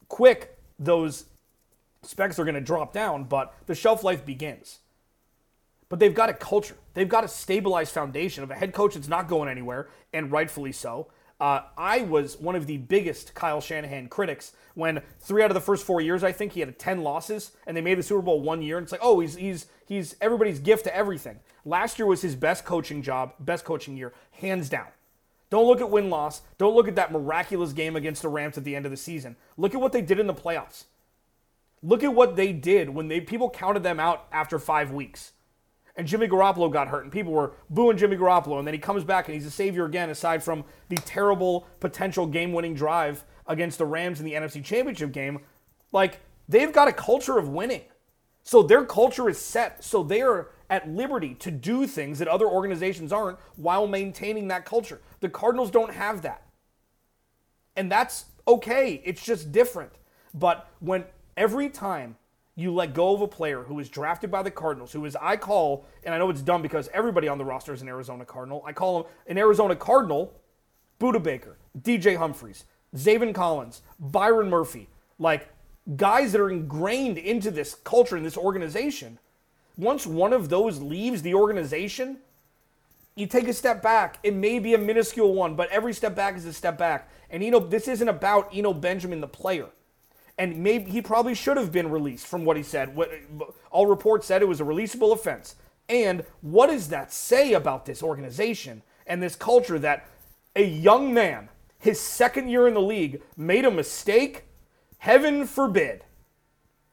quick 0.09 0.59
those 0.81 1.27
specs 2.03 2.37
are 2.37 2.45
going 2.45 2.57
to 2.57 2.61
drop 2.61 2.93
down, 2.93 3.23
but 3.23 3.55
the 3.67 3.77
shelf 3.77 4.03
life 4.03 4.27
begins 4.27 4.81
but 5.93 5.99
they've 5.99 6.15
got 6.15 6.31
a 6.31 6.33
culture. 6.33 6.77
They've 6.95 7.07
got 7.07 7.23
a 7.23 7.29
stabilized 7.29 7.93
foundation 7.93 8.43
of 8.43 8.51
a 8.51 8.55
head 8.55 8.73
coach 8.73 8.95
that's 8.95 9.09
not 9.09 9.29
going 9.29 9.51
anywhere, 9.51 9.91
and 10.15 10.33
rightfully 10.33 10.73
so. 10.73 11.09
Uh, 11.39 11.65
I 11.77 12.01
was 12.01 12.41
one 12.41 12.57
of 12.57 12.67
the 12.67 12.79
biggest 12.79 13.35
Kyle 13.35 13.61
Shanahan 13.61 14.09
critics 14.09 14.53
when 14.73 15.03
three 15.21 15.43
out 15.43 15.51
of 15.51 15.55
the 15.55 15.61
first 15.61 15.85
four 15.85 16.01
years, 16.01 16.25
I 16.25 16.33
think 16.33 16.53
he 16.53 16.61
had 16.61 16.79
10 16.79 17.03
losses, 17.03 17.53
and 17.67 17.77
they 17.77 17.83
made 17.83 17.99
the 17.99 18.03
Super 18.03 18.23
Bowl 18.23 18.41
one 18.41 18.63
year. 18.63 18.79
And 18.79 18.87
it's 18.87 18.93
like, 18.93 19.03
oh, 19.05 19.21
he's 19.21 19.37
he's 19.37 19.67
he's 19.85 20.17
everybody's 20.23 20.61
gift 20.61 20.85
to 20.85 20.97
everything. 20.97 21.41
Last 21.67 21.99
year 21.99 22.07
was 22.07 22.23
his 22.23 22.37
best 22.37 22.65
coaching 22.65 23.03
job, 23.03 23.35
best 23.39 23.67
coaching 23.67 23.95
year, 23.95 24.15
hands 24.31 24.71
down. 24.71 24.87
Don't 25.51 25.67
look 25.67 25.83
at 25.83 25.91
win 25.91 26.09
loss. 26.09 26.41
Don't 26.57 26.75
look 26.75 26.89
at 26.89 26.97
that 26.97 27.13
miraculous 27.13 27.75
game 27.75 27.97
against 27.97 28.23
the 28.23 28.31
Rams 28.31 28.57
at 28.57 28.65
the 28.65 28.75
end 28.75 28.87
of 28.87 28.93
the 28.93 28.97
season. 28.97 29.37
Look 29.59 29.75
at 29.75 29.81
what 29.83 29.93
they 29.93 30.01
did 30.01 30.19
in 30.19 30.27
the 30.27 30.33
playoffs. 30.33 30.85
Look 31.83 32.03
at 32.03 32.15
what 32.15 32.37
they 32.37 32.55
did 32.55 32.89
when 32.89 33.09
they 33.09 33.21
people 33.21 33.51
counted 33.51 33.83
them 33.83 34.01
out 34.01 34.27
after 34.33 34.59
five 34.59 34.91
weeks 34.91 35.32
and 35.97 36.07
Jimmy 36.07 36.27
Garoppolo 36.27 36.73
got 36.73 36.89
hurt, 36.89 37.05
and 37.05 37.13
people 37.13 37.33
were 37.33 37.53
booing 37.69 37.97
Jimmy 37.97 38.17
Garoppolo, 38.17 38.59
and 38.59 38.67
then 38.67 38.75
he 38.75 38.81
comes 38.81 39.05
back 39.05 39.27
and 39.27 39.35
he's 39.35 39.47
a 39.47 39.51
savior 39.51 39.85
again, 39.85 40.11
aside 40.11 40.43
from 40.43 40.65
the 40.89 40.97
terrible 40.97 41.67
potential 41.81 42.27
game 42.27 42.53
winning 42.53 42.75
drive 42.75 43.25
against 43.47 43.79
the 43.79 43.87
Rams 43.87 44.19
in 44.19 44.25
the 44.25 44.33
NFC 44.33 44.65
Championship 44.65 45.13
game. 45.13 45.41
Like, 45.93 46.21
they've 46.49 46.73
got 46.73 46.89
a 46.89 46.93
culture 46.93 47.39
of 47.39 47.49
winning. 47.49 47.83
So 48.43 48.63
their 48.63 48.85
culture 48.85 49.29
is 49.29 49.39
set, 49.39 49.85
so 49.85 50.03
they 50.03 50.23
are 50.23 50.49
at 50.71 50.89
liberty 50.89 51.35
to 51.35 51.51
do 51.51 51.87
things 51.87 52.19
that 52.19 52.29
other 52.29 52.47
organizations 52.47 53.13
aren't 53.13 53.39
while 53.57 53.87
maintaining 53.87 54.49
that 54.49 54.65
culture. 54.65 55.01
The 55.21 55.29
Cardinals 55.29 55.71
don't 55.71 55.93
have 55.93 56.23
that. 56.23 56.43
And 57.77 57.93
that's 57.93 58.25
okay, 58.49 59.03
it's 59.05 59.25
just 59.25 59.53
different. 59.53 59.93
But 60.35 60.69
when 60.81 61.05
every 61.37 61.69
time 61.69 62.17
you 62.55 62.73
let 62.73 62.93
go 62.93 63.15
of 63.15 63.23
a 63.23 63.29
player 63.29 63.63
who 63.63 63.75
was 63.75 63.89
drafted 63.89 64.31
by 64.31 64.43
the 64.43 64.51
Cardinals, 64.51 64.93
who 64.93 65.05
is 65.07 65.17
I 65.17 65.37
call, 65.37 65.87
and 66.05 66.15
I 66.15 66.19
know 66.19 66.29
it's 66.29 66.43
dumb 66.43 66.61
because 66.61 66.89
everybody 66.93 67.29
on 67.29 67.39
the 67.39 67.45
roster 67.45 67.73
is 67.73 67.81
an 67.81 67.89
Arizona 67.89 68.25
Cardinal. 68.25 68.63
I 68.67 68.73
call 68.73 69.01
him 69.01 69.07
an 69.27 69.39
Arizona 69.39 69.75
Cardinal, 69.75 70.35
Budda 71.01 71.23
Baker, 71.23 71.57
DJ 71.81 72.17
Humphries, 72.17 72.65
Zaven 72.95 73.35
Collins, 73.35 73.81
Byron 73.99 74.51
Murphy, 74.51 74.89
like 75.19 75.49
guys 75.97 76.33
that 76.33 76.41
are 76.41 76.51
ingrained 76.51 77.17
into 77.17 77.51
this 77.51 77.75
culture 77.75 78.17
in 78.17 78.23
this 78.23 78.37
organization. 78.37 79.19
Once 79.79 80.07
one 80.07 80.35
of 80.35 80.51
those 80.51 80.81
leaves 80.81 81.23
the 81.23 81.35
organization, 81.35 82.19
you 83.17 83.27
take 83.27 83.49
a 83.49 83.55
step 83.55 83.83
back. 83.83 84.19
It 84.23 84.35
may 84.35 84.59
be 84.59 84.75
a 84.75 84.79
minuscule 84.79 85.33
one, 85.33 85.55
but 85.55 85.71
every 85.71 85.95
step 85.95 86.15
back 86.15 86.37
is 86.37 86.45
a 86.45 86.53
step 86.53 86.77
back. 86.77 87.11
And 87.31 87.43
you 87.43 87.51
know, 87.51 87.61
this 87.61 87.89
isn't 87.89 88.09
about 88.09 88.51
Eno 88.55 88.75
Benjamin, 88.75 89.23
the 89.23 89.29
player 89.29 89.69
and 90.39 90.59
maybe 90.59 90.91
he 90.91 91.03
probably 91.03 91.35
should 91.35 91.57
have 91.57 91.73
been 91.73 91.91
released 91.91 92.27
from 92.27 92.45
what 92.45 92.57
he 92.57 92.63
said. 92.63 92.95
What, 92.95 93.11
all 93.71 93.87
reports 93.87 94.27
said 94.27 94.43
it 94.43 94.49
was 94.49 94.61
a 94.61 94.65
releasable 94.65 95.13
offense. 95.13 95.57
And 95.89 96.25
what 96.41 96.69
does 96.69 96.89
that 96.89 97.13
say 97.13 97.53
about 97.53 97.85
this 97.87 98.03
organization 98.03 98.83
and 99.07 99.23
this 99.23 99.37
culture 99.37 99.79
that 99.79 100.09
a 100.57 100.65
young 100.65 101.13
man, 101.13 101.49
his 101.79 102.01
second 102.01 102.49
year 102.49 102.67
in 102.67 102.75
the 102.75 102.81
league, 102.81 103.23
made 103.37 103.65
a 103.65 103.71
mistake? 103.71 104.45
Heaven 104.99 105.47
forbid. 105.47 106.05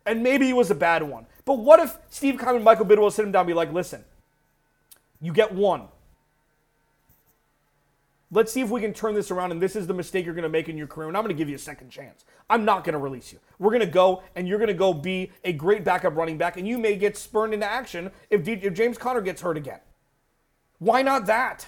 And 0.06 0.23
maybe 0.23 0.49
it 0.49 0.56
was 0.56 0.71
a 0.71 0.75
bad 0.75 1.04
one. 1.04 1.28
But 1.45 1.60
what 1.60 1.80
if 1.80 1.97
Steve 2.10 2.39
Keim 2.39 2.56
and 2.56 2.63
Michael 2.63 2.86
Bidwill 2.86 3.12
sit 3.12 3.23
him 3.23 3.32
down 3.32 3.41
and 3.41 3.47
be 3.47 3.54
like, 3.54 3.71
listen, 3.71 4.04
you 5.21 5.32
get 5.32 5.54
one. 5.54 5.88
Let's 8.32 8.52
see 8.52 8.62
if 8.62 8.70
we 8.70 8.80
can 8.80 8.94
turn 8.94 9.15
this 9.15 9.32
around, 9.32 9.52
and 9.52 9.62
this 9.62 9.76
is 9.76 9.88
the 9.88 9.94
mistake 9.94 10.24
you're 10.24 10.36
going 10.36 10.44
to 10.44 10.50
make 10.50 10.70
in 10.70 10.78
your 10.78 10.86
career, 10.86 11.08
and 11.08 11.18
I'm 11.18 11.24
going 11.24 11.36
to 11.36 11.38
give 11.38 11.50
you 11.50 11.56
a 11.56 11.60
second 11.60 11.89
chance. 11.89 12.26
I'm 12.48 12.63
not 12.63 12.84
going 12.84 12.94
to 12.94 13.00
release 13.00 13.34
you. 13.34 13.39
We're 13.58 13.72
going 13.72 13.80
to 13.82 13.88
go, 13.88 14.22
and 14.36 14.48
you're 14.48 14.60
going 14.60 14.68
to 14.68 14.74
go 14.76 14.94
be 14.94 15.32
a 15.44 15.52
great 15.52 15.84
backup 15.84 16.15
running 16.15 16.38
back, 16.38 16.56
and 16.56 16.68
you 16.68 16.78
may 16.78 16.96
get 16.96 17.18
spurned 17.18 17.56
into 17.56 17.65
action 17.65 18.12
if, 18.30 18.44
D- 18.44 18.60
if 18.62 18.76
James 18.76 19.00
Conner 19.00 19.22
gets 19.22 19.42
hurt 19.42 19.58
again. 19.58 19.80
Why 20.78 21.02
not 21.02 21.26
that? 21.26 21.68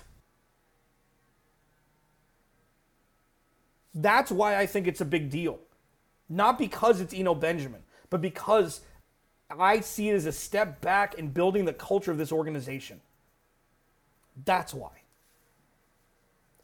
That's 3.95 4.31
why 4.31 4.55
I 4.57 4.67
think 4.67 4.87
it's 4.87 5.01
a 5.01 5.05
big 5.05 5.31
deal. 5.31 5.59
Not 6.29 6.59
because 6.59 7.01
it's 7.01 7.13
Eno 7.13 7.33
Benjamin, 7.33 7.81
but 8.09 8.21
because 8.21 8.81
I 9.49 9.79
see 9.81 10.09
it 10.09 10.13
as 10.13 10.25
a 10.27 10.31
step 10.31 10.79
back 10.79 11.15
in 11.15 11.29
building 11.29 11.65
the 11.65 11.73
culture 11.73 12.11
of 12.11 12.17
this 12.17 12.31
organization. 12.31 13.01
That's 14.45 14.73
why. 14.73 15.00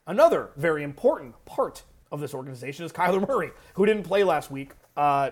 Another 0.08 0.52
very 0.56 0.84
important 0.84 1.36
part 1.46 1.84
of 2.12 2.22
this 2.22 2.34
organization 2.34 2.86
is 2.86 2.94
Kyler 2.94 3.28
Murray, 3.28 3.52
who 3.74 3.86
didn't 3.86 4.04
play 4.04 4.24
last 4.24 4.50
week. 4.50 4.72
Uh, 4.96 5.32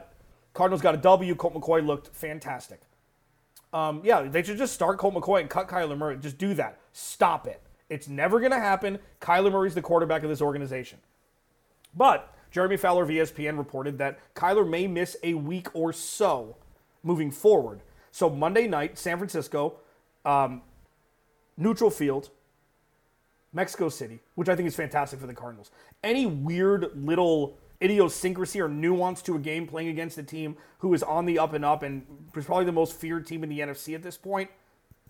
Cardinals 0.53 0.81
got 0.81 0.93
a 0.93 0.97
W. 0.97 1.33
Colt 1.35 1.53
McCoy 1.53 1.85
looked 1.85 2.13
fantastic. 2.15 2.81
Um, 3.73 4.01
yeah, 4.03 4.21
they 4.21 4.43
should 4.43 4.57
just 4.57 4.73
start 4.73 4.97
Colt 4.97 5.15
McCoy 5.15 5.41
and 5.41 5.49
cut 5.49 5.67
Kyler 5.67 5.97
Murray. 5.97 6.17
Just 6.17 6.37
do 6.37 6.53
that. 6.55 6.79
Stop 6.91 7.47
it. 7.47 7.61
It's 7.89 8.07
never 8.07 8.39
going 8.39 8.51
to 8.51 8.59
happen. 8.59 8.99
Kyler 9.21 9.51
Murray's 9.51 9.75
the 9.75 9.81
quarterback 9.81 10.23
of 10.23 10.29
this 10.29 10.41
organization. 10.41 10.99
But 11.95 12.33
Jeremy 12.51 12.77
Fowler 12.77 13.03
of 13.03 13.09
ESPN 13.09 13.57
reported 13.57 13.97
that 13.97 14.19
Kyler 14.33 14.67
may 14.67 14.87
miss 14.87 15.15
a 15.23 15.33
week 15.35 15.67
or 15.73 15.93
so 15.93 16.57
moving 17.03 17.31
forward. 17.31 17.81
So 18.11 18.29
Monday 18.29 18.67
night, 18.67 18.97
San 18.97 19.17
Francisco, 19.17 19.79
um, 20.23 20.61
neutral 21.57 21.89
field, 21.89 22.29
Mexico 23.55 23.87
City, 23.87 24.19
which 24.35 24.49
I 24.49 24.55
think 24.55 24.67
is 24.67 24.75
fantastic 24.75 25.19
for 25.19 25.27
the 25.27 25.33
Cardinals. 25.33 25.71
Any 26.03 26.25
weird 26.25 26.91
little 26.93 27.57
idiosyncrasy 27.81 28.59
or 28.59 28.67
nuance 28.67 29.21
to 29.23 29.35
a 29.35 29.39
game 29.39 29.65
playing 29.65 29.87
against 29.87 30.17
a 30.17 30.23
team 30.23 30.57
who 30.79 30.93
is 30.93 31.01
on 31.01 31.25
the 31.25 31.39
up 31.39 31.53
and 31.53 31.63
up 31.63 31.81
and 31.81 32.05
is 32.35 32.45
probably 32.45 32.65
the 32.65 32.73
most 32.73 32.93
feared 32.93 33.25
team 33.25 33.43
in 33.43 33.49
the 33.49 33.59
NFC 33.59 33.95
at 33.95 34.03
this 34.03 34.17
point, 34.17 34.49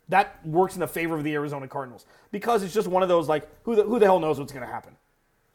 that 0.10 0.46
works 0.46 0.76
in 0.76 0.80
the 0.80 0.88
favor 0.88 1.16
of 1.16 1.24
the 1.24 1.34
Arizona 1.34 1.68
Cardinals 1.68 2.06
because 2.32 2.62
it's 2.62 2.74
just 2.74 2.88
one 2.88 3.02
of 3.02 3.10
those 3.10 3.28
like 3.28 3.50
who 3.64 3.76
the, 3.76 3.84
who 3.84 3.98
the 3.98 4.06
hell 4.06 4.20
knows 4.20 4.38
what's 4.38 4.52
going 4.52 4.66
to 4.66 4.72
happen? 4.72 4.96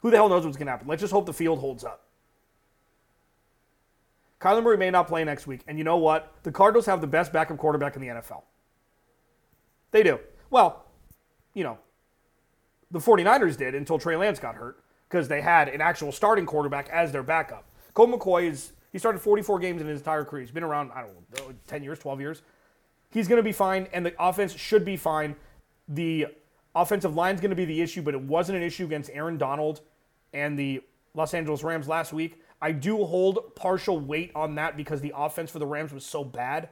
Who 0.00 0.10
the 0.10 0.16
hell 0.16 0.28
knows 0.28 0.44
what's 0.44 0.56
going 0.56 0.66
to 0.66 0.72
happen? 0.72 0.88
Let's 0.88 1.00
just 1.00 1.12
hope 1.12 1.26
the 1.26 1.32
field 1.32 1.60
holds 1.60 1.84
up. 1.84 2.02
Kyler 4.40 4.62
Murray 4.62 4.78
may 4.78 4.90
not 4.90 5.06
play 5.06 5.22
next 5.22 5.46
week, 5.46 5.60
and 5.68 5.78
you 5.78 5.84
know 5.84 5.98
what? 5.98 6.32
The 6.42 6.50
Cardinals 6.50 6.86
have 6.86 7.00
the 7.00 7.06
best 7.06 7.32
backup 7.32 7.58
quarterback 7.58 7.94
in 7.94 8.02
the 8.02 8.08
NFL. 8.08 8.42
They 9.92 10.02
do. 10.02 10.18
Well, 10.48 10.86
you 11.54 11.62
know, 11.62 11.78
the 12.90 12.98
49ers 12.98 13.56
did 13.56 13.74
until 13.74 13.98
Trey 13.98 14.16
Lance 14.16 14.38
got 14.38 14.56
hurt 14.56 14.82
because 15.08 15.28
they 15.28 15.40
had 15.40 15.68
an 15.68 15.80
actual 15.80 16.12
starting 16.12 16.46
quarterback 16.46 16.88
as 16.90 17.12
their 17.12 17.22
backup. 17.22 17.64
Colt 17.94 18.10
McCoy 18.10 18.50
is 18.50 18.72
he 18.92 18.98
started 18.98 19.20
44 19.20 19.58
games 19.58 19.80
in 19.80 19.88
his 19.88 20.00
entire 20.00 20.24
career. 20.24 20.42
He's 20.42 20.50
been 20.50 20.64
around 20.64 20.90
I 20.92 21.02
don't 21.02 21.38
know 21.38 21.50
uh, 21.50 21.52
10 21.66 21.82
years, 21.82 21.98
12 21.98 22.20
years. 22.20 22.42
He's 23.10 23.26
going 23.26 23.38
to 23.38 23.42
be 23.42 23.52
fine, 23.52 23.88
and 23.92 24.06
the 24.06 24.14
offense 24.22 24.54
should 24.54 24.84
be 24.84 24.96
fine. 24.96 25.34
The 25.88 26.26
offensive 26.76 27.16
line 27.16 27.34
is 27.34 27.40
going 27.40 27.50
to 27.50 27.56
be 27.56 27.64
the 27.64 27.80
issue, 27.80 28.02
but 28.02 28.14
it 28.14 28.20
wasn't 28.20 28.58
an 28.58 28.62
issue 28.62 28.84
against 28.84 29.10
Aaron 29.12 29.36
Donald 29.36 29.80
and 30.32 30.56
the 30.56 30.82
Los 31.14 31.34
Angeles 31.34 31.64
Rams 31.64 31.88
last 31.88 32.12
week. 32.12 32.40
I 32.62 32.72
do 32.72 33.04
hold 33.04 33.56
partial 33.56 33.98
weight 33.98 34.30
on 34.34 34.54
that 34.56 34.76
because 34.76 35.00
the 35.00 35.12
offense 35.16 35.50
for 35.50 35.58
the 35.58 35.66
Rams 35.66 35.92
was 35.92 36.04
so 36.04 36.22
bad 36.22 36.68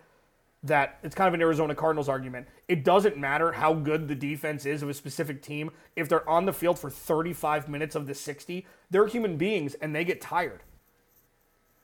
that 0.65 0.99
it's 1.03 1.15
kind 1.15 1.29
of 1.29 1.35
an 1.35 1.41
Arizona 1.41 1.75
Cardinals 1.75 2.09
argument. 2.09 2.49
It 2.67 2.85
doesn't 2.85 3.17
matter 3.17 3.53
how 3.53 3.75
good 3.75 4.09
the 4.09 4.15
defense 4.15 4.67
is 4.67 4.83
of 4.83 4.89
a 4.89 4.95
specific 4.95 5.41
team. 5.41 5.71
If 5.95 6.09
they're 6.09 6.29
on 6.29 6.47
the 6.47 6.53
field 6.53 6.79
for 6.79 6.91
35 6.91 7.69
minutes 7.69 7.95
of 7.95 8.07
the 8.07 8.15
60, 8.15 8.67
they're 8.91 9.07
human 9.07 9.37
beings 9.37 9.75
and 9.75 9.95
they 9.95 10.05
get 10.05 10.21
tired. 10.21 10.63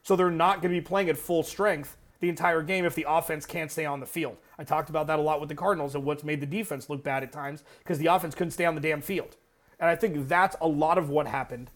So 0.02 0.16
they're 0.16 0.30
not 0.30 0.60
going 0.60 0.74
to 0.74 0.80
be 0.80 0.84
playing 0.84 1.08
at 1.08 1.16
full 1.16 1.42
strength 1.42 1.96
the 2.20 2.28
entire 2.28 2.62
game 2.62 2.84
if 2.84 2.94
the 2.94 3.06
offense 3.08 3.46
can't 3.46 3.70
stay 3.70 3.84
on 3.84 4.00
the 4.00 4.06
field. 4.06 4.36
I 4.58 4.64
talked 4.64 4.90
about 4.90 5.06
that 5.06 5.18
a 5.18 5.22
lot 5.22 5.40
with 5.40 5.48
the 5.48 5.54
Cardinals 5.54 5.94
and 5.94 6.04
what's 6.04 6.24
made 6.24 6.40
the 6.40 6.46
defense 6.46 6.90
look 6.90 7.02
bad 7.02 7.22
at 7.22 7.32
times 7.32 7.64
because 7.78 7.98
the 7.98 8.06
offense 8.06 8.34
couldn't 8.34 8.52
stay 8.52 8.64
on 8.64 8.74
the 8.74 8.80
damn 8.80 9.02
field. 9.02 9.36
And 9.78 9.88
I 9.88 9.96
think 9.96 10.28
that's 10.28 10.56
a 10.60 10.68
lot 10.68 10.98
of 10.98 11.10
what 11.10 11.26
happened 11.26 11.70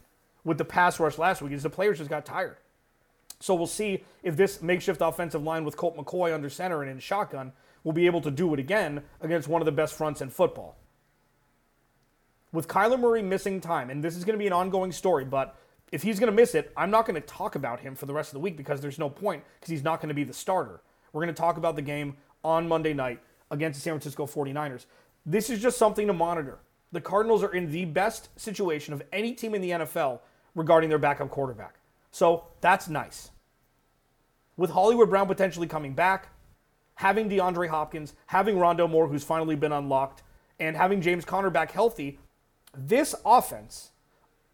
with 0.45 0.59
the 0.59 0.65
pass 0.65 0.99
rush 0.99 1.19
last 1.19 1.43
week 1.43 1.53
is 1.53 1.63
the 1.63 1.71
players 1.71 1.99
just 1.99 2.11
got 2.11 2.25
tired. 2.25 2.57
So 3.41 3.55
we'll 3.55 3.67
see 3.67 4.05
if 4.23 4.37
this 4.37 4.61
makeshift 4.61 5.01
offensive 5.01 5.43
line 5.43 5.65
with 5.65 5.77
Colt 5.77 5.97
McCoy 5.97 6.35
under 6.35 6.51
center 6.51 6.83
and 6.83 6.91
in 6.91 6.99
shotgun 6.99 7.53
will 7.85 7.93
be 7.93 8.07
able 8.07 8.21
to 8.23 8.31
do 8.31 8.53
it 8.53 8.61
again 8.61 9.03
against 9.21 9.49
one 9.49 9.63
of 9.63 9.67
the 9.67 9.73
best 9.73 9.95
fronts 9.95 10.21
in 10.21 10.31
football. 10.31 10.77
With 12.53 12.67
Kyler 12.67 12.99
Murray 12.99 13.23
missing 13.23 13.61
time, 13.61 13.91
and 13.91 14.03
this 14.03 14.17
is 14.17 14.25
going 14.25 14.35
to 14.35 14.43
be 14.43 14.47
an 14.47 14.53
ongoing 14.53 14.91
story, 14.91 15.25
but 15.25 15.57
if 15.93 16.03
he's 16.03 16.19
going 16.19 16.31
to 16.31 16.37
miss 16.37 16.55
it, 16.55 16.73
I'm 16.77 16.91
not 16.91 17.07
going 17.07 17.21
to 17.21 17.27
talk 17.27 17.55
about 17.55 17.81
him 17.81 17.95
for 17.95 18.07
the 18.07 18.15
rest 18.15 18.31
of 18.31 18.35
the 18.35 18.41
week 18.41 18.57
because 18.57 18.81
there's 18.81 18.99
no 18.99 19.09
point 19.09 19.45
because 19.59 19.71
he's 19.71 19.85
not 19.85 20.01
going 20.01 20.09
to 20.09 20.15
be 20.15 20.25
the 20.25 20.33
starter. 20.33 20.81
We're 21.13 21.23
going 21.23 21.35
to 21.35 21.41
talk 21.41 21.57
about 21.57 21.77
the 21.77 21.83
game 21.83 22.17
on 22.45 22.69
Monday 22.69 22.95
night 22.95 23.21
against 23.51 23.79
the 23.79 23.83
San 23.83 23.93
Francisco 23.93 24.27
49ers. 24.27 24.87
This 25.25 25.51
is 25.51 25.61
just 25.61 25.79
something 25.79 26.07
to 26.07 26.13
monitor. 26.13 26.59
The 26.93 27.01
Cardinals 27.01 27.43
are 27.43 27.55
in 27.55 27.71
the 27.71 27.85
best 27.85 28.29
situation 28.39 28.95
of 28.95 29.03
any 29.13 29.33
team 29.33 29.55
in 29.55 29.63
the 29.63 29.71
NFL 29.71 30.21
regarding 30.55 30.89
their 30.89 30.99
backup 30.99 31.31
quarterback. 31.31 31.78
So 32.11 32.45
that's 32.61 32.89
nice. 32.89 33.31
With 34.57 34.71
Hollywood 34.71 35.11
Brown 35.11 35.27
potentially 35.27 35.67
coming 35.67 35.95
back, 35.95 36.31
having 36.97 37.29
DeAndre 37.29 37.69
Hopkins, 37.69 38.15
having 38.27 38.57
Rondale 38.57 38.91
Moore, 38.91 39.09
who's 39.09 39.25
finally 39.25 39.55
been 39.55 39.73
unlocked, 39.73 40.23
and 40.59 40.77
having 40.77 41.01
James 41.01 41.25
Conner 41.25 41.51
back 41.51 41.71
healthy, 41.71 42.19
this 42.77 43.15
offense, 43.25 43.91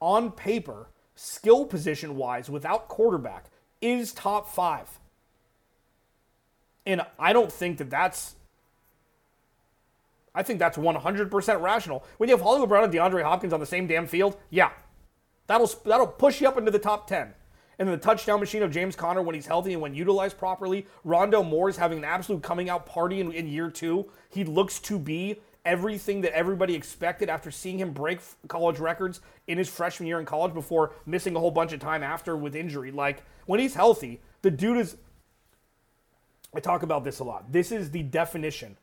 on 0.00 0.30
paper, 0.30 0.88
skill 1.14 1.64
position 1.64 2.16
wise, 2.16 2.50
without 2.50 2.88
quarterback, 2.88 3.46
is 3.80 4.12
top 4.12 4.48
five. 4.48 5.00
And 6.84 7.00
I 7.18 7.32
don't 7.32 7.50
think 7.50 7.78
that 7.78 7.88
that's. 7.88 8.36
I 10.34 10.42
think 10.42 10.58
that's 10.58 10.76
100% 10.76 11.60
rational. 11.62 12.04
When 12.16 12.28
you 12.28 12.34
have 12.34 12.42
Hollywood 12.42 12.68
Brown 12.68 12.84
and 12.84 12.92
DeAndre 12.92 13.22
Hopkins 13.22 13.52
on 13.52 13.60
the 13.60 13.66
same 13.66 13.86
damn 13.86 14.06
field, 14.06 14.36
yeah, 14.50 14.70
that'll 15.46 15.70
that'll 15.86 16.08
push 16.08 16.42
you 16.42 16.48
up 16.48 16.58
into 16.58 16.70
the 16.70 16.78
top 16.78 17.06
10 17.06 17.32
and 17.78 17.88
the 17.88 17.96
touchdown 17.96 18.40
machine 18.40 18.62
of 18.62 18.70
James 18.70 18.96
Conner 18.96 19.22
when 19.22 19.34
he's 19.34 19.46
healthy 19.46 19.72
and 19.72 19.82
when 19.82 19.94
utilized 19.94 20.38
properly. 20.38 20.86
Rondale 21.04 21.48
Moore 21.48 21.68
is 21.68 21.76
having 21.76 21.98
an 21.98 22.04
absolute 22.04 22.42
coming 22.42 22.68
out 22.68 22.86
party 22.86 23.20
in, 23.20 23.32
in 23.32 23.46
year 23.46 23.70
two. 23.70 24.10
He 24.30 24.44
looks 24.44 24.78
to 24.80 24.98
be 24.98 25.40
everything 25.64 26.20
that 26.20 26.36
everybody 26.36 26.74
expected 26.74 27.28
after 27.28 27.50
seeing 27.50 27.78
him 27.78 27.92
break 27.92 28.20
college 28.48 28.78
records 28.78 29.20
in 29.46 29.56
his 29.56 29.68
freshman 29.68 30.06
year 30.06 30.20
in 30.20 30.26
college 30.26 30.52
before 30.52 30.92
missing 31.06 31.34
a 31.36 31.40
whole 31.40 31.50
bunch 31.50 31.72
of 31.72 31.80
time 31.80 32.02
after 32.02 32.36
with 32.36 32.54
injury. 32.54 32.90
Like 32.90 33.22
when 33.46 33.60
he's 33.60 33.74
healthy, 33.74 34.20
the 34.42 34.50
dude 34.50 34.78
is. 34.78 34.96
I 36.54 36.60
talk 36.60 36.84
about 36.84 37.02
this 37.02 37.18
a 37.18 37.24
lot. 37.24 37.50
This 37.50 37.72
is 37.72 37.90
the 37.90 38.02
definition 38.02 38.76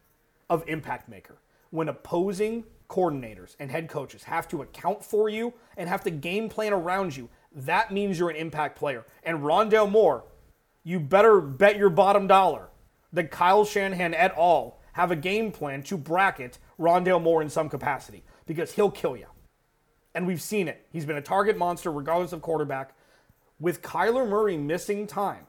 of 0.50 0.68
impact 0.68 1.08
maker. 1.08 1.38
When 1.70 1.88
opposing 1.88 2.66
coordinators 2.90 3.56
and 3.58 3.72
head 3.72 3.88
coaches 3.88 4.24
have 4.24 4.50
to 4.50 4.62
account 4.62 5.02
for 5.04 5.30
you 5.30 5.54
and 5.78 5.88
have 5.88 6.04
to 6.04 6.12
game 6.12 6.50
plan 6.50 6.74
around 6.74 7.16
you 7.16 7.30
that 7.54 7.92
means 7.92 8.18
you're 8.18 8.30
an 8.30 8.36
impact 8.36 8.78
player. 8.78 9.06
And 9.24 9.40
Rondale 9.40 9.90
Moore, 9.90 10.24
you 10.84 11.00
better 11.00 11.42
bet 11.42 11.78
your 11.78 11.90
bottom 11.90 12.28
dollar 12.28 12.70
that 13.14 13.32
Kyle 13.32 13.66
Shanahan 13.66 14.14
et 14.14 14.34
al. 14.38 14.80
have 14.94 15.12
a 15.12 15.16
game 15.16 15.52
plan 15.52 15.84
to 15.84 15.98
bracket 15.98 16.58
Rondale 16.80 17.22
Moore 17.22 17.42
in 17.42 17.50
some 17.50 17.70
capacity 17.70 18.24
because 18.46 18.74
he'll 18.74 18.92
kill 18.92 19.18
you. 19.18 19.28
And 20.14 20.28
we've 20.28 20.42
seen 20.42 20.68
it. 20.68 20.86
He's 20.92 21.06
been 21.06 21.18
a 21.18 21.22
target 21.22 21.58
monster 21.58 21.92
regardless 21.92 22.34
of 22.34 22.42
quarterback. 22.42 22.96
With 23.60 23.82
Kyler 23.82 24.28
Murray 24.28 24.58
missing 24.58 25.08
time, 25.08 25.46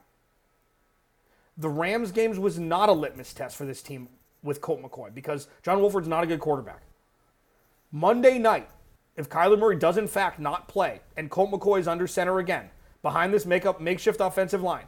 the 1.57 1.69
Rams 1.69 2.11
games 2.11 2.39
was 2.39 2.59
not 2.59 2.89
a 2.89 2.93
litmus 2.93 3.33
test 3.33 3.55
for 3.55 3.65
this 3.65 3.81
team 3.81 4.07
with 4.41 4.61
Colt 4.61 4.81
McCoy 4.81 5.13
because 5.13 5.47
John 5.63 5.79
Wolford's 5.79 6.07
not 6.07 6.23
a 6.23 6.27
good 6.27 6.39
quarterback. 6.39 6.81
Monday 7.91 8.37
night, 8.39 8.69
if 9.15 9.29
Kyler 9.29 9.59
Murray 9.59 9.77
does 9.77 9.97
in 9.97 10.07
fact 10.07 10.39
not 10.39 10.67
play 10.67 11.01
and 11.17 11.29
Colt 11.29 11.51
McCoy 11.51 11.79
is 11.79 11.87
under 11.87 12.07
center 12.07 12.39
again 12.39 12.69
behind 13.01 13.33
this 13.33 13.45
makeup 13.45 13.79
makeshift 13.79 14.19
offensive 14.21 14.63
line, 14.63 14.85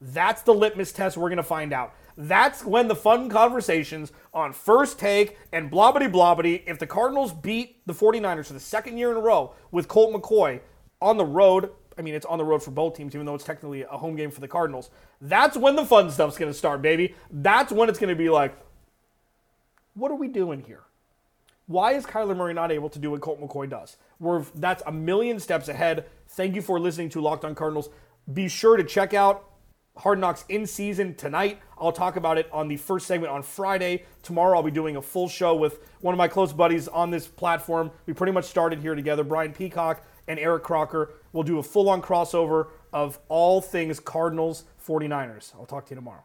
that's 0.00 0.42
the 0.42 0.54
litmus 0.54 0.92
test 0.92 1.16
we're 1.16 1.28
going 1.28 1.36
to 1.36 1.42
find 1.42 1.72
out. 1.72 1.94
That's 2.16 2.64
when 2.64 2.88
the 2.88 2.96
fun 2.96 3.28
conversations 3.28 4.12
on 4.34 4.52
first 4.52 4.98
take 4.98 5.38
and 5.52 5.70
blobbity 5.70 6.10
blobbity, 6.10 6.62
if 6.66 6.78
the 6.78 6.86
Cardinals 6.86 7.32
beat 7.32 7.86
the 7.86 7.92
49ers 7.92 8.46
for 8.46 8.52
the 8.54 8.60
second 8.60 8.98
year 8.98 9.10
in 9.10 9.16
a 9.16 9.20
row 9.20 9.54
with 9.70 9.88
Colt 9.88 10.14
McCoy 10.14 10.60
on 11.00 11.16
the 11.16 11.24
road, 11.24 11.70
I 11.98 12.02
mean, 12.02 12.14
it's 12.14 12.26
on 12.26 12.38
the 12.38 12.44
road 12.44 12.62
for 12.62 12.70
both 12.70 12.96
teams, 12.96 13.14
even 13.14 13.26
though 13.26 13.34
it's 13.34 13.44
technically 13.44 13.82
a 13.82 13.96
home 13.96 14.16
game 14.16 14.30
for 14.30 14.40
the 14.40 14.48
Cardinals. 14.48 14.90
That's 15.20 15.56
when 15.56 15.76
the 15.76 15.84
fun 15.84 16.10
stuff's 16.10 16.38
going 16.38 16.50
to 16.50 16.58
start, 16.58 16.82
baby. 16.82 17.14
That's 17.30 17.72
when 17.72 17.88
it's 17.88 17.98
going 17.98 18.08
to 18.08 18.16
be 18.16 18.30
like, 18.30 18.56
what 19.94 20.10
are 20.10 20.16
we 20.16 20.28
doing 20.28 20.62
here? 20.62 20.82
Why 21.70 21.92
is 21.92 22.04
Kyler 22.04 22.36
Murray 22.36 22.52
not 22.52 22.72
able 22.72 22.88
to 22.90 22.98
do 22.98 23.12
what 23.12 23.20
Colt 23.20 23.40
McCoy 23.40 23.70
does? 23.70 23.96
We're, 24.18 24.42
that's 24.56 24.82
a 24.88 24.90
million 24.90 25.38
steps 25.38 25.68
ahead. 25.68 26.06
Thank 26.30 26.56
you 26.56 26.62
for 26.62 26.80
listening 26.80 27.10
to 27.10 27.20
Locked 27.20 27.44
On 27.44 27.54
Cardinals. 27.54 27.90
Be 28.32 28.48
sure 28.48 28.76
to 28.76 28.82
check 28.82 29.14
out 29.14 29.48
Hard 29.96 30.18
Knocks 30.18 30.44
in 30.48 30.66
season 30.66 31.14
tonight. 31.14 31.60
I'll 31.78 31.92
talk 31.92 32.16
about 32.16 32.38
it 32.38 32.48
on 32.52 32.66
the 32.66 32.76
first 32.76 33.06
segment 33.06 33.32
on 33.32 33.44
Friday. 33.44 34.02
Tomorrow 34.24 34.56
I'll 34.56 34.64
be 34.64 34.72
doing 34.72 34.96
a 34.96 35.02
full 35.02 35.28
show 35.28 35.54
with 35.54 35.78
one 36.00 36.12
of 36.12 36.18
my 36.18 36.26
close 36.26 36.52
buddies 36.52 36.88
on 36.88 37.12
this 37.12 37.28
platform. 37.28 37.92
We 38.04 38.14
pretty 38.14 38.32
much 38.32 38.46
started 38.46 38.80
here 38.80 38.96
together, 38.96 39.22
Brian 39.22 39.52
Peacock 39.52 40.04
and 40.26 40.40
Eric 40.40 40.64
Crocker. 40.64 41.12
We'll 41.32 41.44
do 41.44 41.60
a 41.60 41.62
full 41.62 41.88
on 41.88 42.02
crossover 42.02 42.66
of 42.92 43.20
all 43.28 43.60
things 43.60 44.00
Cardinals 44.00 44.64
49ers. 44.84 45.54
I'll 45.54 45.66
talk 45.66 45.86
to 45.86 45.90
you 45.90 45.96
tomorrow. 46.00 46.24